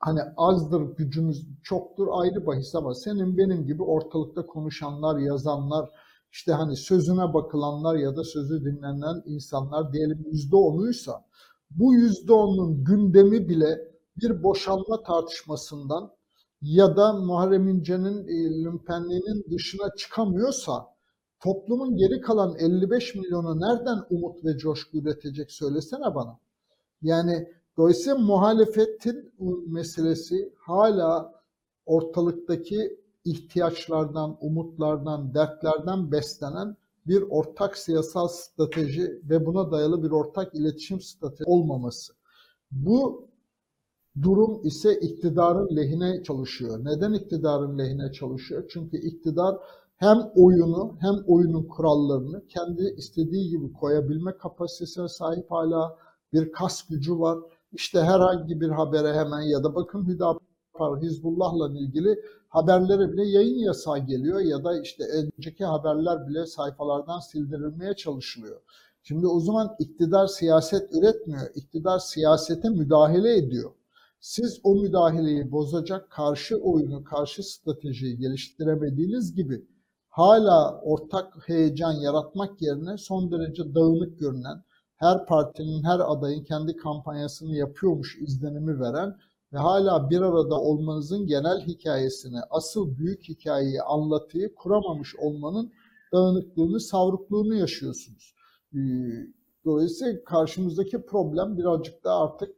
[0.00, 5.90] hani azdır gücümüz çoktur ayrı bahis ama senin benim gibi ortalıkta konuşanlar, yazanlar,
[6.32, 11.24] işte hani sözüne bakılanlar ya da sözü dinlenen insanlar diyelim yüzde onuysa
[11.70, 16.12] bu yüzde onun gündemi bile bir boşanma tartışmasından
[16.62, 20.89] ya da Muharrem İnce'nin e, lümpenliğinin dışına çıkamıyorsa
[21.40, 26.38] toplumun geri kalan 55 milyonu nereden umut ve coşku üretecek söylesene bana.
[27.02, 29.32] Yani dolayısıyla muhalefetin
[29.66, 31.32] meselesi hala
[31.86, 36.76] ortalıktaki ihtiyaçlardan, umutlardan, dertlerden beslenen
[37.06, 42.12] bir ortak siyasal strateji ve buna dayalı bir ortak iletişim strateji olmaması.
[42.70, 43.28] Bu
[44.22, 46.84] durum ise iktidarın lehine çalışıyor.
[46.84, 48.64] Neden iktidarın lehine çalışıyor?
[48.72, 49.56] Çünkü iktidar
[50.00, 55.96] hem oyunu hem oyunun kurallarını kendi istediği gibi koyabilme kapasitesine sahip hala
[56.32, 57.38] bir kas gücü var.
[57.72, 63.98] İşte herhangi bir habere hemen ya da bakın Hüdapar Hizbullah'la ilgili haberlere bile yayın yasağı
[63.98, 68.60] geliyor ya da işte önceki haberler bile sayfalardan sildirilmeye çalışılıyor.
[69.02, 73.70] Şimdi o zaman iktidar siyaset üretmiyor, iktidar siyasete müdahale ediyor.
[74.20, 79.66] Siz o müdahaleyi bozacak karşı oyunu, karşı stratejiyi geliştiremediğiniz gibi
[80.10, 84.64] hala ortak heyecan yaratmak yerine son derece dağınık görünen,
[84.96, 89.16] her partinin, her adayın kendi kampanyasını yapıyormuş izlenimi veren
[89.52, 95.72] ve hala bir arada olmanızın genel hikayesini, asıl büyük hikayeyi, anlatıyı kuramamış olmanın
[96.12, 98.34] dağınıklığını, savrukluğunu yaşıyorsunuz.
[98.74, 98.78] Ee,
[99.64, 102.50] Dolayısıyla karşımızdaki problem birazcık da artık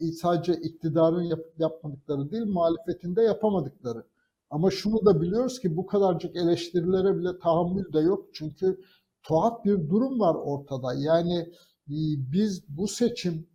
[0.00, 4.04] e, sadece iktidarın yap, yapmadıkları değil, muhalefetin de yapamadıkları.
[4.50, 8.26] Ama şunu da biliyoruz ki bu kadarcık eleştirilere bile tahammül de yok.
[8.32, 8.80] Çünkü
[9.22, 10.94] tuhaf bir durum var ortada.
[10.94, 11.38] Yani
[11.88, 11.96] e,
[12.32, 13.46] biz bu seçim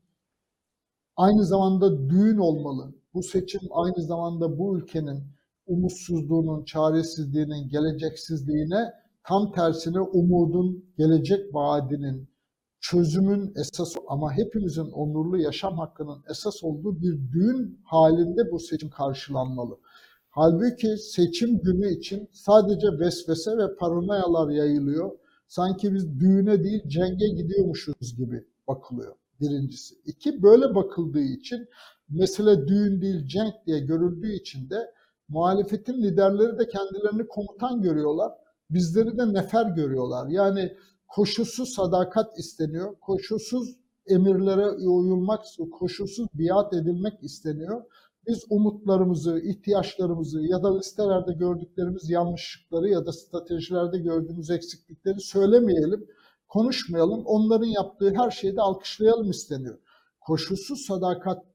[1.17, 2.93] aynı zamanda düğün olmalı.
[3.13, 5.23] Bu seçim aynı zamanda bu ülkenin
[5.67, 8.91] umutsuzluğunun, çaresizliğinin, geleceksizliğine
[9.23, 12.29] tam tersine umudun, gelecek vaadinin,
[12.79, 19.77] çözümün esas ama hepimizin onurlu yaşam hakkının esas olduğu bir düğün halinde bu seçim karşılanmalı.
[20.35, 25.11] Halbuki seçim günü için sadece vesvese ve paranoyalar yayılıyor.
[25.47, 29.95] Sanki biz düğüne değil cenge gidiyormuşuz gibi bakılıyor birincisi.
[30.05, 31.67] İki böyle bakıldığı için
[32.09, 34.91] mesele düğün değil cenk diye görüldüğü için de
[35.27, 38.31] muhalefetin liderleri de kendilerini komutan görüyorlar.
[38.69, 40.27] Bizleri de nefer görüyorlar.
[40.27, 42.95] Yani koşulsuz sadakat isteniyor.
[43.01, 43.75] Koşulsuz
[44.07, 47.83] emirlere uyulmak, koşulsuz biat edilmek isteniyor.
[48.27, 56.07] Biz umutlarımızı, ihtiyaçlarımızı ya da listelerde gördüklerimiz yanlışlıkları ya da stratejilerde gördüğümüz eksiklikleri söylemeyelim,
[56.47, 57.25] konuşmayalım.
[57.25, 59.77] Onların yaptığı her şeyi de alkışlayalım isteniyor.
[60.21, 61.45] Koşulsuz sadakat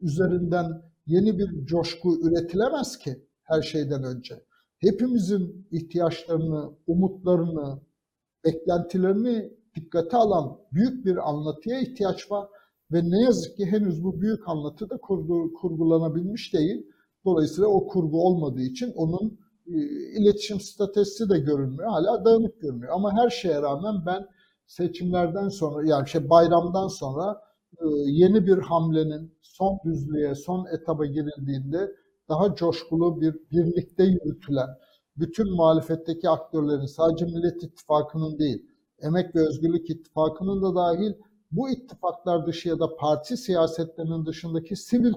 [0.00, 4.44] üzerinden yeni bir coşku üretilemez ki her şeyden önce.
[4.78, 7.80] Hepimizin ihtiyaçlarını, umutlarını,
[8.44, 12.48] beklentilerini dikkate alan büyük bir anlatıya ihtiyaç var
[12.94, 16.86] ve ne yazık ki henüz bu büyük anlatı da kurgu, kurgulanabilmiş değil.
[17.24, 19.76] Dolayısıyla o kurgu olmadığı için onun e,
[20.20, 21.90] iletişim stratejisi de görünmüyor.
[21.90, 22.92] Hala dağınık görünüyor.
[22.94, 24.26] Ama her şeye rağmen ben
[24.66, 27.40] seçimlerden sonra yani şey bayramdan sonra
[27.78, 31.90] e, yeni bir hamlenin son düzlüğe, son etaba girildiğinde
[32.28, 34.68] daha coşkulu bir birlikte yürütülen,
[35.16, 38.66] bütün muhalefetteki aktörlerin sadece Millet İttifakı'nın değil,
[38.98, 41.12] Emek ve Özgürlük İttifakı'nın da dahil
[41.56, 45.12] bu ittifaklar dışı ya da parti siyasetlerinin dışındaki sivil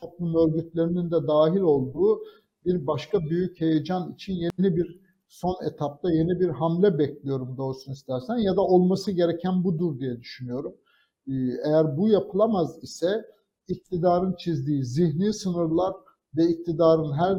[0.00, 2.20] toplum örgütlerinin de dahil olduğu
[2.66, 8.36] bir başka büyük heyecan için yeni bir son etapta yeni bir hamle bekliyorum doğrusunu istersen
[8.36, 10.74] ya da olması gereken budur diye düşünüyorum.
[11.28, 11.32] Ee,
[11.64, 13.24] eğer bu yapılamaz ise
[13.68, 15.94] iktidarın çizdiği zihni sınırlar
[16.36, 17.38] ve iktidarın her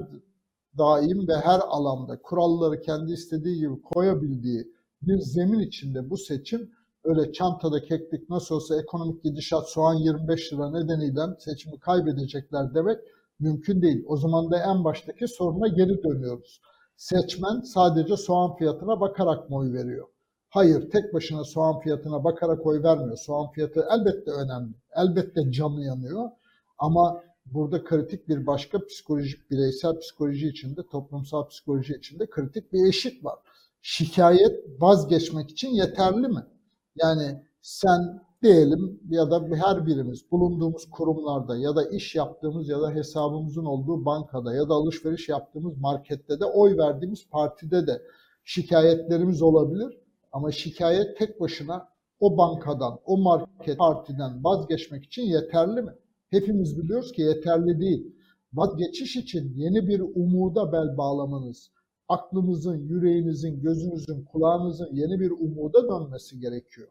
[0.77, 4.67] daim ve her alanda kuralları kendi istediği gibi koyabildiği
[5.01, 6.71] bir zemin içinde bu seçim
[7.03, 12.99] öyle çantada keklik nasıl olsa ekonomik gidişat soğan 25 lira nedeniyle seçimi kaybedecekler demek
[13.39, 14.03] mümkün değil.
[14.07, 16.61] O zaman da en baştaki soruna geri dönüyoruz.
[16.97, 20.07] Seçmen sadece soğan fiyatına bakarak mı oy veriyor?
[20.49, 23.17] Hayır, tek başına soğan fiyatına bakarak oy vermiyor.
[23.17, 24.73] Soğan fiyatı elbette önemli.
[24.95, 26.29] Elbette canı yanıyor.
[26.77, 33.25] Ama burada kritik bir başka psikolojik, bireysel psikoloji içinde, toplumsal psikoloji içinde kritik bir eşik
[33.25, 33.39] var.
[33.81, 36.45] Şikayet vazgeçmek için yeterli mi?
[36.95, 42.91] Yani sen diyelim ya da her birimiz bulunduğumuz kurumlarda ya da iş yaptığımız ya da
[42.91, 48.01] hesabımızın olduğu bankada ya da alışveriş yaptığımız markette de oy verdiğimiz partide de
[48.43, 49.97] şikayetlerimiz olabilir.
[50.31, 51.87] Ama şikayet tek başına
[52.19, 55.91] o bankadan, o market partiden vazgeçmek için yeterli mi?
[56.29, 58.15] Hepimiz biliyoruz ki yeterli değil.
[58.53, 61.71] Vazgeçiş için yeni bir umuda bel bağlamanız,
[62.11, 66.87] aklınızın, yüreğinizin, gözünüzün, kulağınızın yeni bir umuda dönmesi gerekiyor.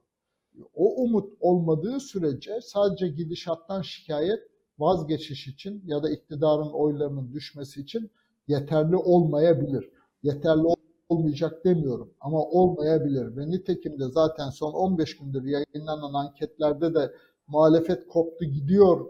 [0.74, 4.40] O umut olmadığı sürece sadece gidişattan şikayet
[4.78, 8.10] vazgeçiş için ya da iktidarın oylarının düşmesi için
[8.48, 9.90] yeterli olmayabilir.
[10.22, 10.62] Yeterli
[11.08, 13.36] olmayacak demiyorum ama olmayabilir.
[13.36, 17.12] Ve nitekim de zaten son 15 gündür yayınlanan anketlerde de
[17.46, 19.06] muhalefet koptu gidiyor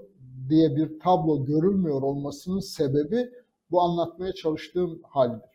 [0.48, 3.30] diye bir tablo görülmüyor olmasının sebebi
[3.70, 5.49] bu anlatmaya çalıştığım haldir.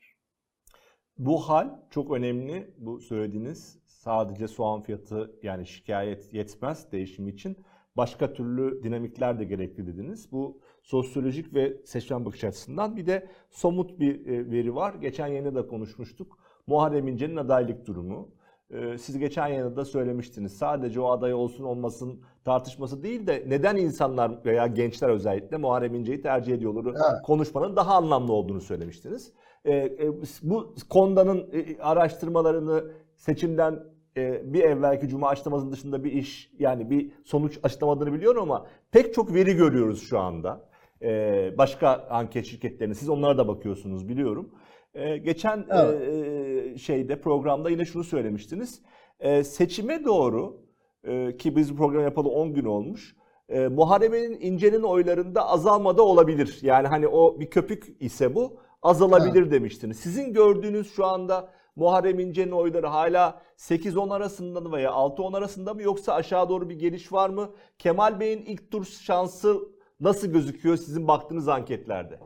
[1.17, 3.79] Bu hal çok önemli bu söylediğiniz.
[3.87, 7.57] Sadece soğan fiyatı yani şikayet yetmez değişim için.
[7.97, 10.31] Başka türlü dinamikler de gerekli dediniz.
[10.31, 14.93] Bu sosyolojik ve seçmen bakış açısından bir de somut bir e, veri var.
[14.93, 16.37] Geçen yayında da konuşmuştuk.
[16.67, 18.29] Muharrem İnce'nin adaylık durumu.
[18.69, 20.57] E, siz geçen yayında da söylemiştiniz.
[20.57, 26.21] Sadece o aday olsun olmasın tartışması değil de neden insanlar veya gençler özellikle Muharrem İnce'yi
[26.21, 27.23] tercih ediyorlar evet.
[27.23, 29.33] konuşmanın daha anlamlı olduğunu söylemiştiniz.
[29.65, 29.97] E,
[30.43, 31.49] bu Konda'nın
[31.81, 33.79] araştırmalarını seçimden
[34.17, 39.13] e, bir evvelki cuma açıklamasının dışında bir iş yani bir sonuç açıklamadığını biliyorum ama pek
[39.13, 40.69] çok veri görüyoruz şu anda.
[41.01, 44.49] E, başka anket şirketlerine siz onlara da bakıyorsunuz biliyorum.
[44.93, 46.01] E, geçen Evet.
[46.01, 48.81] e, şeyde programda yine şunu söylemiştiniz.
[49.19, 50.61] E, seçime doğru
[51.03, 53.15] e, ki biz bu programı yapalı 10 gün olmuş.
[53.49, 56.59] E, Muharrem'in İnce'nin oylarında azalma da olabilir.
[56.61, 59.97] Yani hani o bir köpük ise bu azalabilir demiştiniz.
[59.97, 65.81] Sizin gördüğünüz şu anda Muharrem İnce'nin oyları hala 8-10 arasında mı veya 6-10 arasında mı
[65.81, 67.49] yoksa aşağı doğru bir geliş var mı?
[67.79, 69.59] Kemal Bey'in ilk tur şansı
[69.99, 72.19] nasıl gözüküyor sizin baktığınız anketlerde?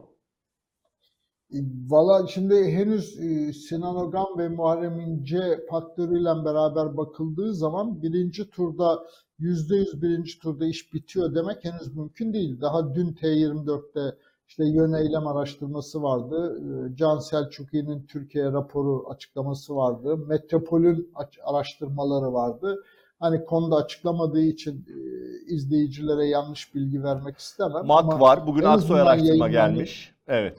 [1.54, 1.58] E,
[1.90, 9.06] Valla şimdi henüz e, Sinan Ogan ve Muharrem İnce faktörüyle beraber bakıldığı zaman birinci turda
[9.40, 12.62] %100 birinci turda iş bitiyor demek henüz mümkün değil.
[12.62, 14.18] Daha dün T24'te
[14.50, 16.62] işte yön eylem araştırması vardı.
[16.92, 20.18] E, Can Selçuklu'nun Türkiye raporu açıklaması vardı.
[20.18, 22.84] Metropol'ün araştırmaları vardı.
[23.20, 27.86] Hani konuda açıklamadığı için e, izleyicilere yanlış bilgi vermek istemem.
[27.86, 28.48] MAK ama var.
[28.48, 30.16] Bugün Aksoy araştırma gelmiş.
[30.28, 30.58] Evet.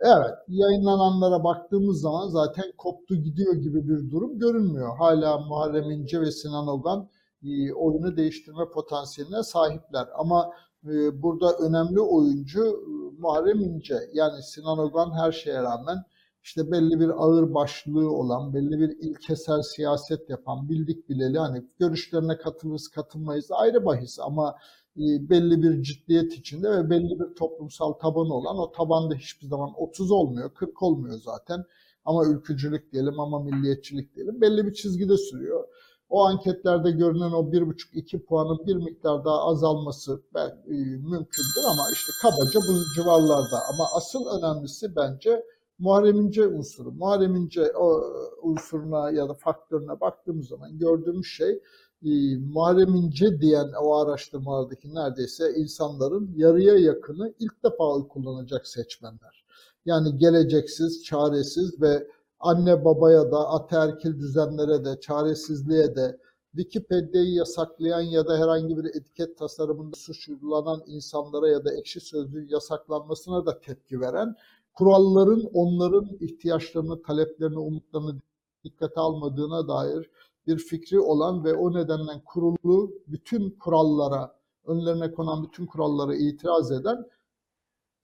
[0.00, 4.96] Evet, yayınlananlara baktığımız zaman zaten koptu gidiyor gibi bir durum görünmüyor.
[4.98, 7.08] Hala Muharrem İnce ve Sinan Ogan
[7.42, 10.06] e, oyunu değiştirme potansiyeline sahipler.
[10.14, 10.50] Ama
[10.84, 13.98] e, burada önemli oyuncu e, Muharrem İnce.
[14.12, 16.04] Yani Sinan Ogan her şeye rağmen
[16.42, 22.38] işte belli bir ağır başlığı olan, belli bir ilkesel siyaset yapan, bildik bileli hani görüşlerine
[22.38, 24.56] katılırız katılmayız ayrı bahis ama
[24.96, 29.70] e, belli bir ciddiyet içinde ve belli bir toplumsal tabanı olan o tabanda hiçbir zaman
[29.76, 31.64] 30 olmuyor, 40 olmuyor zaten.
[32.04, 35.68] Ama ülkücülük diyelim ama milliyetçilik diyelim belli bir çizgide sürüyor.
[36.08, 42.12] O anketlerde görünen o 1,5-2 puanın bir miktar daha azalması ben, e, mümkündür ama işte
[42.22, 43.58] kabaca bu civarlarda.
[43.72, 45.44] Ama asıl önemlisi bence
[45.78, 46.92] Muharrem İnce unsuru.
[46.92, 48.04] Muharrem İnce o
[48.42, 51.60] unsuruna ya da faktörüne baktığımız zaman gördüğümüz şey
[52.04, 59.44] e, Muharrem İnce diyen o araştırmalardaki neredeyse insanların yarıya yakını ilk defa oy kullanacak seçmenler.
[59.86, 62.08] Yani geleceksiz, çaresiz ve
[62.44, 66.18] anne babaya da, ataerkil düzenlere de, çaresizliğe de,
[66.56, 73.46] Wikipedia'yı yasaklayan ya da herhangi bir etiket tasarımında suçlanan insanlara ya da ekşi sözlüğün yasaklanmasına
[73.46, 74.34] da tepki veren,
[74.74, 78.20] kuralların onların ihtiyaçlarını, taleplerini, umutlarını
[78.64, 80.10] dikkate almadığına dair
[80.46, 87.06] bir fikri olan ve o nedenle kurulu bütün kurallara, önlerine konan bütün kurallara itiraz eden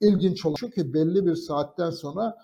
[0.00, 0.54] ilginç olan.
[0.54, 2.36] Ki belli bir saatten sonra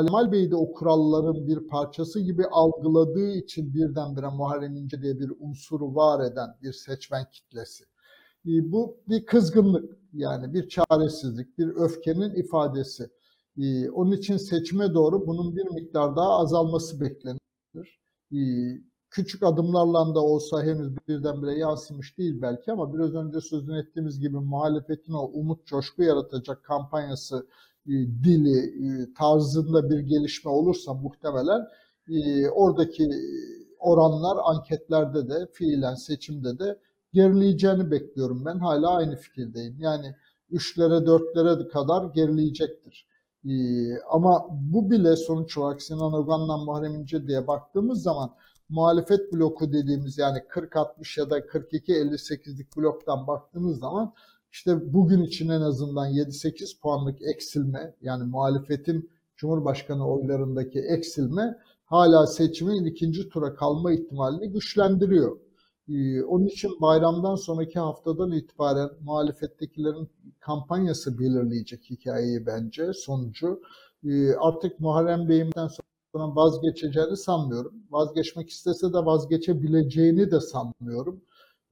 [0.00, 5.32] Kemal Bey de o kuralların bir parçası gibi algıladığı için birdenbire Muharrem İnce diye bir
[5.40, 7.84] unsuru var eden bir seçmen kitlesi.
[8.46, 13.10] E, Bu bir kızgınlık yani bir çaresizlik, bir öfkenin ifadesi.
[13.58, 18.00] E, Onun için seçime doğru bunun bir miktar daha azalması beklenir.
[18.32, 18.38] E,
[19.10, 24.36] Küçük adımlarla da olsa henüz birdenbire yansımış değil belki ama biraz önce sözünü ettiğimiz gibi
[24.36, 27.46] muhalefetin o umut coşku yaratacak kampanyası
[28.24, 31.66] dili e, tarzında bir gelişme olursa muhtemelen
[32.08, 33.10] e, oradaki
[33.78, 36.78] oranlar anketlerde de fiilen seçimde de
[37.12, 38.58] gerileyeceğini bekliyorum ben.
[38.58, 39.76] Hala aynı fikirdeyim.
[39.80, 40.14] Yani
[40.50, 43.06] üçlere dörtlere kadar gerileyecektir.
[43.44, 43.52] E,
[44.10, 48.30] ama bu bile sonuç olarak Sinan Ogan'la Muharrem İnce diye baktığımız zaman
[48.68, 54.14] muhalefet bloku dediğimiz yani 40-60 ya da 42-58'lik bloktan baktığımız zaman
[54.52, 62.84] işte bugün için en azından 7-8 puanlık eksilme yani muhalefetin Cumhurbaşkanı oylarındaki eksilme hala seçimin
[62.84, 65.36] ikinci tura kalma ihtimalini güçlendiriyor.
[65.88, 70.08] Ee, onun için bayramdan sonraki haftadan itibaren muhalefettekilerin
[70.40, 73.60] kampanyası belirleyecek hikayeyi bence sonucu.
[74.04, 77.74] Ee, artık Muharrem Bey'imden sonra vazgeçeceğini sanmıyorum.
[77.90, 81.22] Vazgeçmek istese de vazgeçebileceğini de sanmıyorum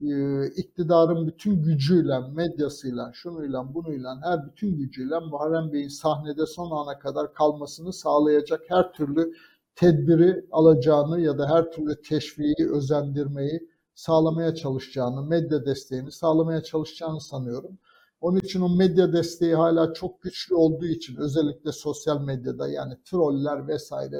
[0.03, 6.99] e, iktidarın bütün gücüyle, medyasıyla, şunuyla, bunuyla, her bütün gücüyle Muharrem Bey'in sahnede son ana
[6.99, 9.35] kadar kalmasını sağlayacak her türlü
[9.75, 17.79] tedbiri alacağını ya da her türlü teşviği, özendirmeyi sağlamaya çalışacağını, medya desteğini sağlamaya çalışacağını sanıyorum.
[18.21, 23.69] Onun için o medya desteği hala çok güçlü olduğu için özellikle sosyal medyada yani troller
[23.69, 24.17] vesaire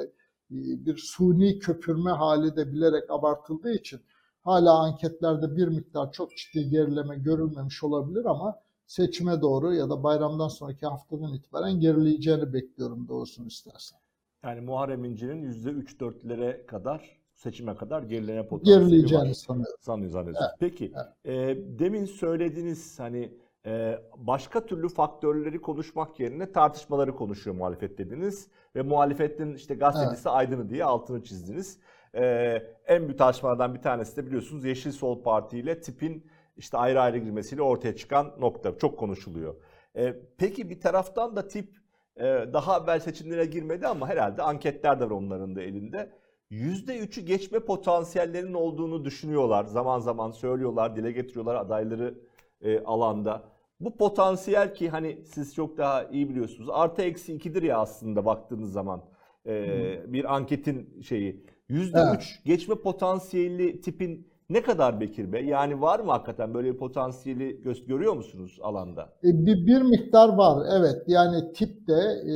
[0.51, 4.01] e, bir suni köpürme hali de bilerek abartıldığı için
[4.43, 10.47] hala anketlerde bir miktar çok ciddi gerileme görülmemiş olabilir ama seçime doğru ya da bayramdan
[10.47, 13.99] sonraki haftadan itibaren gerileyeceğini bekliyorum doğrusunu istersen.
[14.43, 19.33] Yani Muharrem İnce'nin %3-4'lere kadar seçime kadar gerileme potansiyeli Gerileyeceğini var.
[19.33, 19.77] sanıyorum.
[19.79, 20.51] Sanıyor zannediyorsunuz.
[20.59, 20.93] Peki
[21.25, 28.81] e, demin söylediğiniz hani e, başka türlü faktörleri konuşmak yerine tartışmaları konuşuyor muhalefet dediniz ve
[28.81, 31.77] muhalefetin işte gazetecisi Aydın'ı diye altını çizdiniz.
[32.15, 32.23] E,
[32.87, 36.25] en büyük tartışmalardan bir tanesi de biliyorsunuz Yeşil Sol Parti ile tipin
[36.57, 38.77] işte ayrı ayrı girmesiyle ortaya çıkan nokta.
[38.77, 39.55] Çok konuşuluyor.
[39.95, 41.69] E, peki bir taraftan da tip
[42.17, 46.11] e, daha evvel seçimlere girmedi ama herhalde anketler de var onların da elinde.
[46.51, 49.63] %3'ü geçme potansiyellerinin olduğunu düşünüyorlar.
[49.63, 52.15] Zaman zaman söylüyorlar, dile getiriyorlar adayları
[52.61, 53.43] e, alanda.
[53.79, 56.69] Bu potansiyel ki hani siz çok daha iyi biliyorsunuz.
[56.71, 59.03] Artı eksi 2'dir ya aslında baktığınız zaman
[59.45, 61.45] e, bir anketin şeyi.
[61.71, 62.45] %3 Evet.
[62.45, 65.45] geçme potansiyeli tipin ne kadar Bekir Bey?
[65.45, 69.13] Yani var mı hakikaten böyle bir potansiyeli gö- görüyor musunuz alanda?
[69.23, 71.93] E, Bir, bir miktar var evet yani tipte
[72.27, 72.33] e,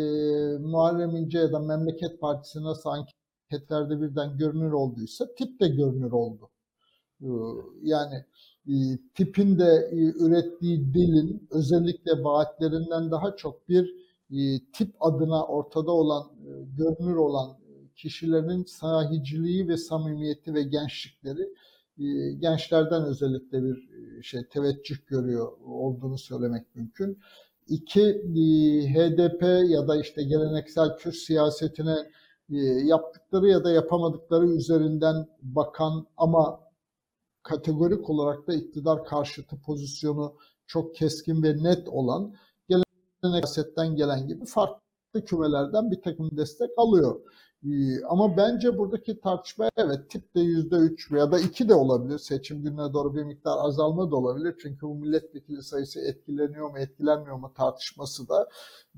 [0.58, 6.50] Muharrem İnce ya da Memleket Partisi nasıl anketlerde birden görünür olduysa tip de görünür oldu.
[7.22, 7.28] E,
[7.84, 8.16] Yani
[8.70, 8.74] e,
[9.16, 13.86] tipin de e, ürettiği dilin özellikle vaatlerinden daha çok bir
[14.32, 14.38] e,
[14.74, 17.58] tip adına ortada olan, e, görünür olan
[17.96, 21.50] kişilerin sahiciliği ve samimiyeti ve gençlikleri
[22.00, 23.90] e, gençlerden özellikle bir
[24.20, 27.20] e, şey teveccüh görüyor olduğunu söylemek mümkün.
[27.68, 28.42] İki, e,
[28.94, 31.96] HDP ya da işte geleneksel Kürt siyasetine
[32.84, 36.60] yaptıkları ya da yapamadıkları üzerinden bakan ama
[37.44, 40.36] kategorik olarak da iktidar karşıtı pozisyonu
[40.68, 42.36] çok keskin ve net olan
[42.70, 47.22] geleneksel siyasetten gelen gibi farklı kümelerden bir takım destek alıyor.
[47.66, 52.20] Ee, Ama bence buradaki tartışma evet tipte yüzde üç ya da iki de olabilir.
[52.20, 54.56] Seçim gününe doğru bir miktar azalma da olabilir.
[54.62, 58.50] Çünkü bu milletvekili sayısı etkileniyor mu etkilenmiyor mu tartışması da.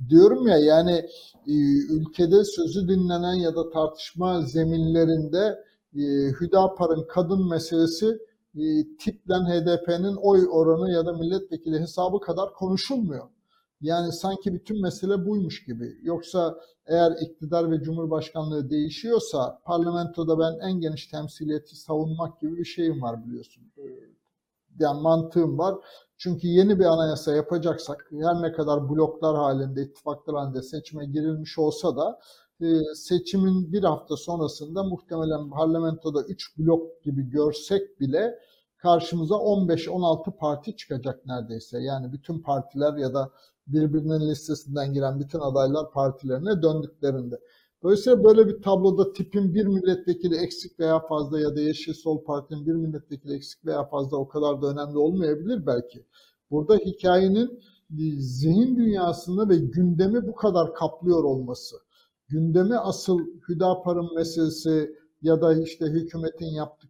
[0.10, 0.92] Diyorum ya yani
[1.48, 1.54] e,
[1.90, 5.64] ülkede sözü dinlenen ya da tartışma zeminlerinde
[5.96, 6.02] e,
[6.42, 8.20] Hüdapar'ın kadın meselesi
[8.56, 8.64] e,
[9.00, 13.28] tiplen HDP'nin oy oranı ya da milletvekili hesabı kadar konuşulmuyor.
[13.82, 15.98] Yani sanki bütün mesele buymuş gibi.
[16.04, 23.02] Yoksa eğer iktidar ve cumhurbaşkanlığı değişiyorsa parlamentoda ben en geniş temsiliyeti savunmak gibi bir şeyim
[23.02, 23.64] var biliyorsun.
[23.78, 23.82] Ee,
[24.80, 25.76] Yani mantığım var.
[26.18, 31.98] Çünkü yeni bir anayasa yapacaksak her ne kadar bloklar halinde, ittifaklar halinde seçime girilmiş olsa
[31.98, 32.20] da
[32.62, 32.66] e,
[32.96, 38.40] seçimin bir hafta sonrasında muhtemelen parlamentoda 3 blok gibi görsek bile
[38.78, 41.80] karşımıza 15-16 parti çıkacak neredeyse.
[41.80, 43.32] Yani bütün partiler ya da
[43.68, 47.40] birbirinin listesinden giren bütün adaylar partilerine döndüklerinde.
[47.84, 52.66] Dolayısıyla böyle bir tabloda tipin bir milletvekili eksik veya fazla ya da Yeşil Sol Parti'nin
[52.66, 56.06] bir milletvekili eksik veya fazla o kadar da önemli olmayabilir belki.
[56.52, 57.60] Burada hikayenin
[58.20, 61.76] zihin dünyasını ve gündemi bu kadar kaplıyor olması.
[62.28, 63.20] Gündemi asıl
[63.50, 66.46] Hüdapar'ın meselesi ya da işte hükümetin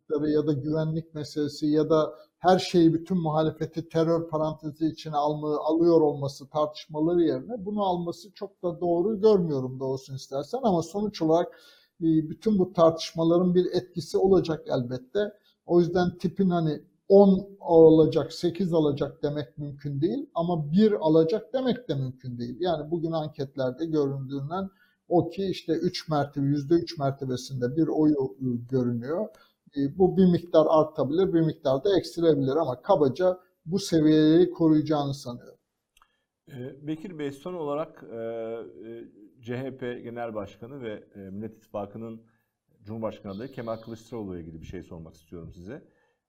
[0.08, 5.58] yaptıkları ya da güvenlik meselesi ya da her şeyi bütün muhalefeti terör parantezi içine alma,
[5.60, 11.48] alıyor olması tartışmaları yerine bunu alması çok da doğru görmüyorum doğrusunu istersen ama sonuç olarak
[12.02, 15.34] e, bütün bu tartışmaların bir etkisi olacak elbette.
[15.66, 21.90] O yüzden tipin hani 10 alacak, 8 alacak demek mümkün değil ama 1 alacak demek
[21.90, 22.58] de mümkün değil.
[22.60, 24.70] Yani bugün anketlerde göründüğünden
[25.10, 29.28] o ki işte 3 mertebe, %3 mertebesinde bir oyu e, görünüyor.
[29.78, 35.58] E, Bu bir miktar artabilir, bir miktar da eksilebilir ama kabaca bu seviyeyi koruyacağını sanıyorum.
[36.52, 39.04] Ee, Bekir Bey son olarak e, e,
[39.42, 42.22] CHP Genel Başkanı ve e, Millet İttifakı'nın
[42.84, 45.84] Cumhurbaşkanı adayı Kemal Kılıçdaroğlu'ya ilgili bir şey sormak istiyorum size.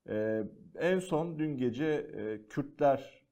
[0.08, 0.42] E,
[0.74, 2.10] En son dün gece
[2.48, 3.24] Kürtler,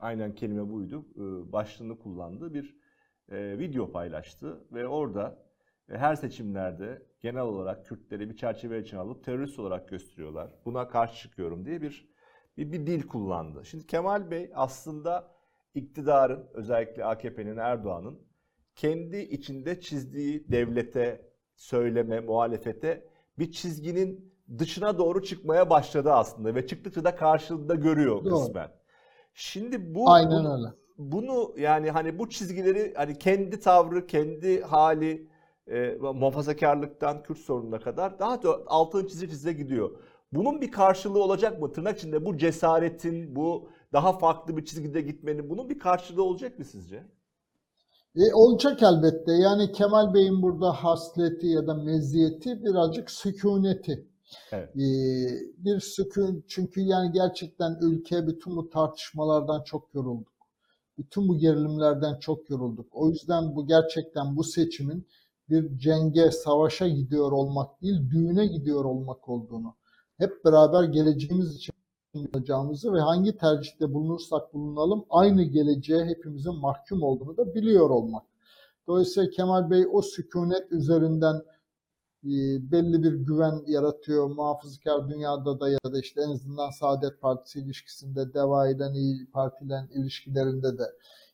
[0.00, 1.04] aynen kelime buydu,
[1.52, 2.76] başlığını kullandığı bir
[3.30, 5.49] video paylaştı ve orada
[5.98, 10.50] her seçimlerde genel olarak Kürtleri bir çerçeve içine alıp terörist olarak gösteriyorlar.
[10.64, 12.10] Buna karşı çıkıyorum diye bir
[12.56, 13.64] bir, bir dil kullandı.
[13.64, 15.30] Şimdi Kemal Bey aslında
[15.74, 18.18] iktidarın özellikle AKP'nin Erdoğan'ın
[18.74, 23.04] kendi içinde çizdiği devlete, söyleme, muhalefete
[23.38, 28.34] bir çizginin dışına doğru çıkmaya başladı aslında ve çıktıkça da karşılığında görüyor Doğru.
[28.34, 28.70] kısmen.
[29.34, 30.74] Şimdi bu Aynen bunu, öyle.
[30.98, 35.29] bunu yani hani bu çizgileri hani kendi tavrı, kendi hali
[35.70, 39.90] e, muhafazakarlıktan Kürt sorununa kadar daha da altını çize çize gidiyor.
[40.32, 41.72] Bunun bir karşılığı olacak mı?
[41.72, 46.64] Tırnak içinde bu cesaretin, bu daha farklı bir çizgide gitmenin bunun bir karşılığı olacak mı
[46.64, 47.06] sizce?
[48.16, 49.32] E, olacak elbette.
[49.32, 54.06] Yani Kemal Bey'in burada hasleti ya da meziyeti birazcık sükuneti.
[54.52, 54.76] Evet.
[54.76, 54.80] E,
[55.56, 60.32] bir sükun çünkü yani gerçekten ülke bütün bu tartışmalardan çok yorulduk.
[60.98, 62.86] Bütün bu gerilimlerden çok yorulduk.
[62.92, 65.06] O yüzden bu gerçekten bu seçimin
[65.50, 69.74] bir cenge, savaşa gidiyor olmak değil, düğüne gidiyor olmak olduğunu,
[70.18, 71.74] hep beraber geleceğimiz için
[72.14, 78.22] yapacağımızı ve hangi tercihte bulunursak bulunalım aynı geleceğe hepimizin mahkum olduğunu da biliyor olmak.
[78.86, 81.42] Dolayısıyla Kemal Bey o sükunet üzerinden
[82.24, 82.30] e,
[82.72, 84.26] belli bir güven yaratıyor.
[84.26, 89.64] Muhafazakar dünyada da ya da işte en azından Saadet Partisi ilişkisinde, DEVA ile İyi Parti
[89.64, 90.84] ile ilişkilerinde de.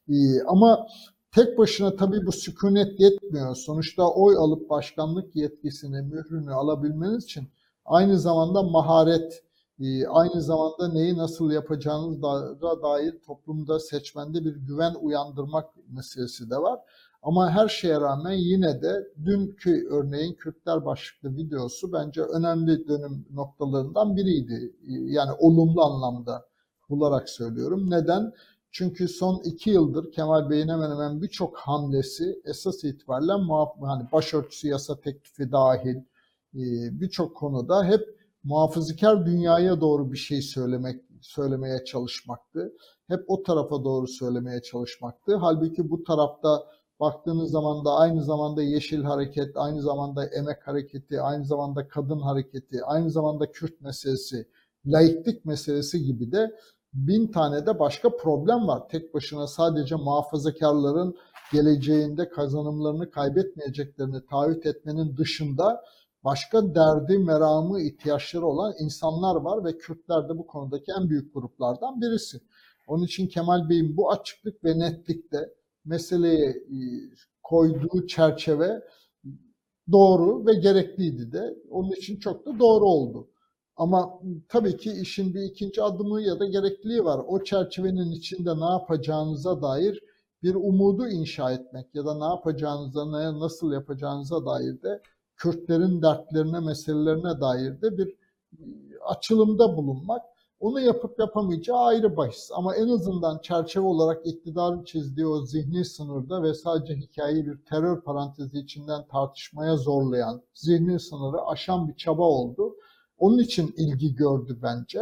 [0.09, 0.87] E, ama
[1.33, 3.55] tek başına tabii bu sükunet yetmiyor.
[3.57, 7.49] Sonuçta oy alıp başkanlık yetkisini, mührünü alabilmeniz için
[7.85, 9.43] aynı zamanda maharet,
[9.81, 16.81] e, aynı zamanda neyi nasıl yapacağınıza dair toplumda seçmende bir güven uyandırmak meselesi de var.
[17.23, 24.17] Ama her şeye rağmen yine de dünkü örneğin Kürtler başlıklı videosu bence önemli dönüm noktalarından
[24.17, 24.77] biriydi.
[24.87, 26.45] Yani olumlu anlamda
[26.89, 27.91] bularak söylüyorum.
[27.91, 28.33] Neden?
[28.79, 33.33] Çünkü son iki yıldır Kemal Bey'in hemen hemen birçok hamlesi esas itibariyle
[33.81, 35.97] hani başörtüsü yasa teklifi dahil
[36.55, 36.63] e,
[37.01, 38.01] birçok konuda hep
[38.45, 42.73] muhafazakar dünyaya doğru bir şey söylemek söylemeye çalışmaktı.
[43.09, 45.37] Hep o tarafa doğru söylemeye çalışmaktı.
[45.37, 46.67] Halbuki bu tarafta
[47.01, 52.85] baktığınız zaman da aynı zamanda Yeşil Hareket, aynı zamanda Emek Hareketi, aynı zamanda Kadın Hareketi,
[52.85, 54.49] aynı zamanda Kürt meselesi,
[54.87, 56.57] laiklik meselesi gibi de
[56.97, 58.89] bin tane de başka problem var.
[58.89, 61.17] Tek başına sadece muhafazakarların
[61.53, 65.83] geleceğinde kazanımlarını kaybetmeyeceklerini taahhüt etmenin dışında
[66.25, 72.01] başka derdi, meramı, ihtiyaçları olan insanlar var ve Kürtler de bu konudaki en büyük gruplardan
[72.01, 72.41] birisi.
[72.87, 75.39] Onun için Kemal Bey'in bu açıklık ve netlikte
[75.85, 76.79] meseleye e,
[77.43, 78.83] koyduğu çerçeve
[79.93, 81.55] doğru ve gerekliydi de.
[81.71, 83.29] Onun için çok da doğru oldu.
[83.77, 87.21] Ama tabii ki işin bir ikinci adımı ya da gerekliliği var.
[87.29, 90.01] O çerçevenin içinde ne yapacağınıza dair
[90.43, 95.03] bir umudu inşa etmek ya da ne yapacağınıza, nasıl yapacağınıza dair de
[95.37, 98.65] Kürtlerin dertlerine, meselelerine dair de bir e,
[99.05, 100.23] açılımda bulunmak.
[100.61, 102.51] Onu yapıp yapamayacağı ayrı bahis.
[102.55, 108.01] Ama en azından çerçeve olarak iktidarın çizdiği o zihni sınırda ve sadece hikayeyi bir terör
[108.01, 112.76] parantezi içinden tartışmaya zorlayan, zihni sınırı aşan bir çaba oldu.
[113.19, 114.99] Onun için ilgi gördü bence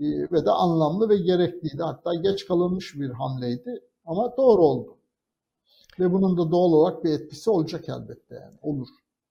[0.00, 1.82] e, ve de anlamlı ve gerekliydi.
[1.82, 4.96] Hatta geç kalınmış bir hamleydi ama doğru oldu.
[6.00, 8.88] Ve bunun da doğal olarak bir etkisi olacak elbette yani olur.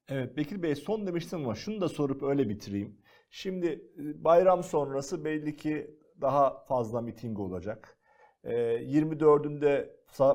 [0.10, 2.98] Evet Bekir Bey son demiştim ama şunu da sorup öyle bitireyim.
[3.30, 3.68] Şimdi
[3.98, 7.98] e, bayram sonrası belli ki daha fazla miting olacak.
[8.44, 9.90] 24'ünde e,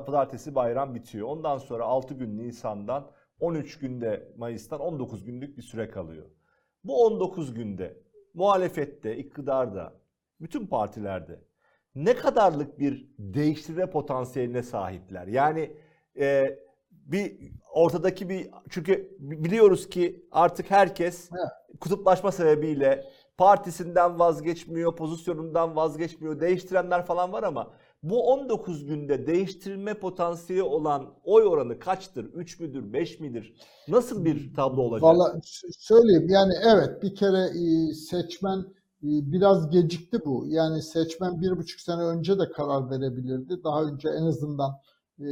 [0.05, 1.27] pazartesi bayram bitiyor.
[1.27, 6.25] Ondan sonra 6 gün Nisan'dan 13 günde Mayıs'tan 19 günlük bir süre kalıyor.
[6.87, 7.97] Bu 19 günde
[8.33, 9.93] muhalefette, iktidarda,
[10.41, 11.41] bütün partilerde
[11.95, 15.27] ne kadarlık bir değiştirme potansiyeline sahipler?
[15.27, 15.71] Yani
[16.19, 16.59] e,
[16.91, 21.79] bir ortadaki bir çünkü biliyoruz ki artık herkes evet.
[21.79, 23.05] kutuplaşma sebebiyle
[23.37, 27.73] partisinden vazgeçmiyor, pozisyonundan vazgeçmiyor, değiştirenler falan var ama
[28.03, 32.25] bu 19 günde değiştirme potansiyeli olan oy oranı kaçtır?
[32.33, 33.53] 3 müdür, 5 midir?
[33.87, 35.03] Nasıl bir tablo olacak?
[35.03, 35.39] Valla
[35.77, 38.59] söyleyeyim yani evet bir kere e, seçmen
[39.03, 40.45] e, biraz gecikti bu.
[40.47, 43.63] Yani seçmen bir buçuk sene önce de karar verebilirdi.
[43.63, 44.71] Daha önce en azından
[45.19, 45.27] e,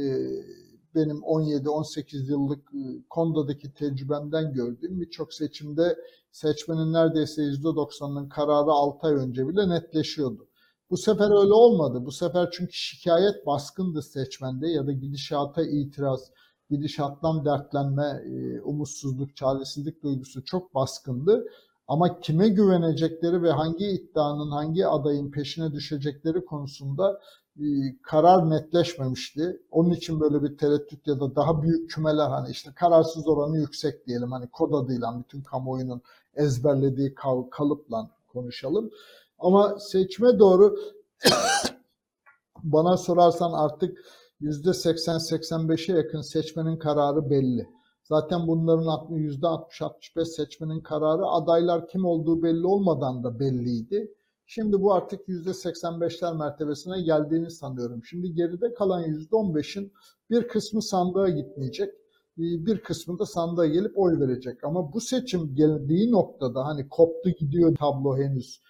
[0.94, 2.72] benim 17-18 yıllık
[3.10, 5.96] Konda'daki tecrübemden gördüğüm birçok seçimde
[6.32, 10.45] seçmenin neredeyse %90'ının kararı 6 ay önce bile netleşiyordu.
[10.90, 12.06] Bu sefer öyle olmadı.
[12.06, 16.30] Bu sefer çünkü şikayet baskındı seçmende ya da gidişata itiraz,
[16.70, 18.22] gidişattan dertlenme,
[18.64, 21.46] umutsuzluk, çaresizlik duygusu çok baskındı.
[21.88, 27.20] Ama kime güvenecekleri ve hangi iddianın, hangi adayın peşine düşecekleri konusunda
[27.60, 27.64] e,
[28.02, 29.62] karar netleşmemişti.
[29.70, 34.06] Onun için böyle bir tereddüt ya da daha büyük kümeler hani işte kararsız oranı yüksek
[34.06, 36.02] diyelim hani kod adıyla bütün kamuoyunun
[36.34, 37.14] ezberlediği
[37.50, 38.90] kalıpla konuşalım.
[39.38, 40.76] Ama seçime doğru
[42.62, 43.98] bana sorarsan artık
[44.40, 47.68] %80-85'e yakın seçmenin kararı belli.
[48.04, 54.14] Zaten bunların %60-65 seçmenin kararı adaylar kim olduğu belli olmadan da belliydi.
[54.46, 58.04] Şimdi bu artık %85'ler mertebesine geldiğini sanıyorum.
[58.04, 59.92] Şimdi geride kalan %15'in
[60.30, 61.94] bir kısmı sandığa gitmeyecek.
[62.38, 64.64] E, bir kısmı da sandığa gelip oy verecek.
[64.64, 68.60] Ama bu seçim geldiği noktada hani koptu gidiyor tablo henüz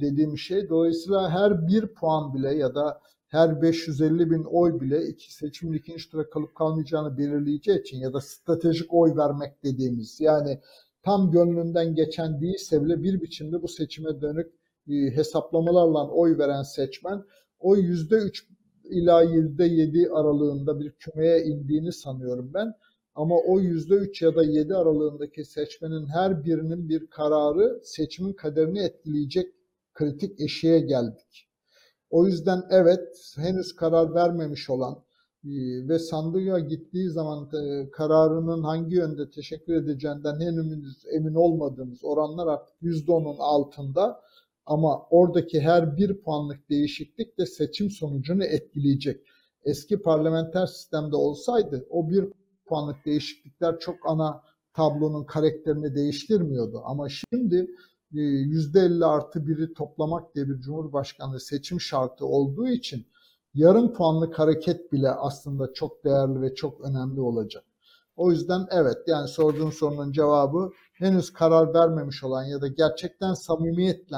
[0.00, 0.68] dediğim şey.
[0.68, 6.10] Dolayısıyla her bir puan bile ya da her 550 bin oy bile iki seçimin ikinci
[6.10, 10.60] tura kalıp kalmayacağını belirleyeceği için ya da stratejik oy vermek dediğimiz yani
[11.02, 14.52] tam gönlünden geçen değilse bile bir biçimde bu seçime dönük
[14.88, 17.24] e, hesaplamalarla oy veren seçmen
[17.60, 18.46] o yüzde üç
[18.84, 22.74] ila yüzde yedi aralığında bir kümeye indiğini sanıyorum ben.
[23.14, 28.80] Ama o yüzde üç ya da yedi aralığındaki seçmenin her birinin bir kararı seçimin kaderini
[28.80, 29.54] etkileyecek
[29.94, 31.48] kritik eşiğe geldik.
[32.10, 35.04] O yüzden evet henüz karar vermemiş olan
[35.44, 42.46] Ee, ve sandığa gittiği zaman e, kararının hangi yönde teşekkür edeceğinden henüz emin olmadığımız oranlar
[42.46, 44.20] artık %10'un altında
[44.66, 49.20] ama oradaki her bir puanlık değişiklik de seçim sonucunu etkileyecek.
[49.64, 52.28] Eski parlamenter sistemde olsaydı o bir
[52.72, 54.42] puanlık değişiklikler çok ana
[54.74, 56.82] tablonun karakterini değiştirmiyordu.
[56.84, 57.70] Ama şimdi
[58.14, 63.06] e, %50 artı 1'i toplamak diye bir cumhurbaşkanlığı seçim şartı olduğu için
[63.54, 67.64] yarım puanlık hareket bile aslında çok değerli ve çok önemli olacak.
[68.16, 74.16] O yüzden evet yani sorduğun sorunun cevabı henüz karar vermemiş olan ya da gerçekten samimiyetle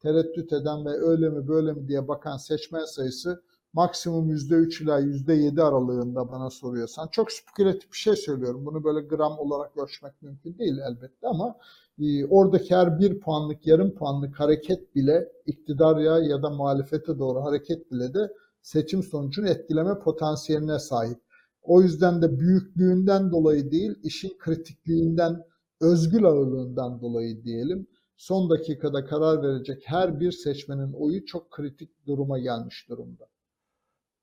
[0.00, 3.42] tereddüt eden ve öyle mi böyle mi diye bakan seçmen sayısı
[3.76, 7.08] maksimum %3 ila %7 aralığında bana soruyorsan.
[7.08, 8.66] Çok spekülatif bir şey söylüyorum.
[8.66, 11.56] Bunu böyle gram olarak ölçmek mümkün değil elbette ama
[11.98, 17.44] e, oradaki her bir puanlık, yarım puanlık hareket bile iktidar ya ya da muhalefete doğru
[17.44, 21.18] hareket bile de seçim sonucunu etkileme potansiyeline sahip.
[21.62, 25.44] O yüzden de büyüklüğünden dolayı değil, işin kritikliğinden,
[25.80, 32.38] özgül ağırlığından dolayı diyelim, son dakikada karar verecek her bir seçmenin oyu çok kritik duruma
[32.38, 33.26] gelmiş durumda.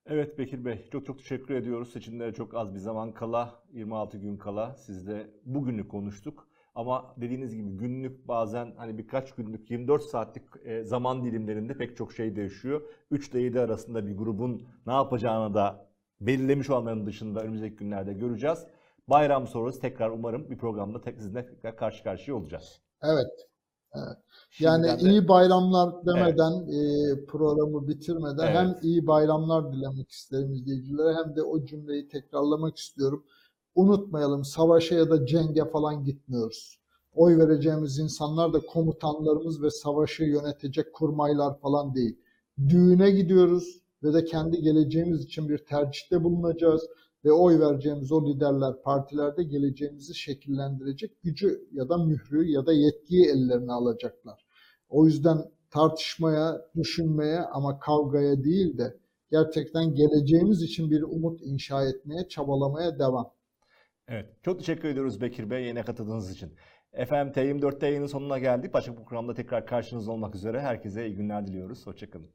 [0.06, 1.92] Evet Bekir Bey, çok çok teşekkür ediyoruz.
[1.94, 6.48] Seçimlere çok az bir zaman kala, 26 gün kala sizle bugünü konuştuk.
[6.76, 12.14] Ama dediğiniz gibi günlük bazen hani birkaç günlük 24 saatlik e, zaman dilimlerinde pek çok
[12.14, 12.82] şey değişiyor.
[13.12, 15.90] 3 ile 7 arasında bir grubun ne yapacağını da
[16.22, 18.68] belirlemiş olanların dışında önümüzdeki günlerde göreceğiz.
[19.08, 22.82] Bayram sonrası tekrar umarım bir programda sizinle tekrar karşı karşıya olacağız.
[23.04, 23.53] Evet.
[23.96, 24.18] Evet.
[24.60, 28.56] Yani Şimdiden de- iyi bayramlar demeden e, programı bitirmeden Evet.
[28.56, 33.24] hem iyi bayramlar dilemek isterim izleyicilere hem de o cümleyi tekrarlamak istiyorum.
[33.76, 36.80] Unutmayalım savaşa ya da cenge falan gitmiyoruz.
[37.16, 42.18] Oy vereceğimiz insanlar da komutanlarımız ve savaşı yönetecek kurmaylar falan değil.
[42.70, 46.82] Düğüne gidiyoruz ve de kendi geleceğimiz için bir tercihte bulunacağız
[47.26, 53.26] ve oy vereceğimiz o liderler partilerde geleceğimizi şekillendirecek gücü ya da mührü ya da yetkiyi
[53.26, 54.46] ellerine alacaklar.
[54.90, 55.38] O yüzden
[55.70, 58.98] tartışmaya, düşünmeye ama kavgaya değil de
[59.32, 63.34] gerçekten geleceğimiz için bir umut inşa etmeye, çabalamaya devam.
[64.08, 66.54] Evet, çok teşekkür ediyoruz Bekir Bey yayına katıldığınız için.
[66.94, 68.74] Efendim T24'te yayının sonuna geldik.
[68.74, 70.62] Başka bir programda tekrar karşınızda olmak üzere.
[70.62, 71.88] Herkese iyi günler diliyoruz.
[71.88, 72.30] Hoşçakalın.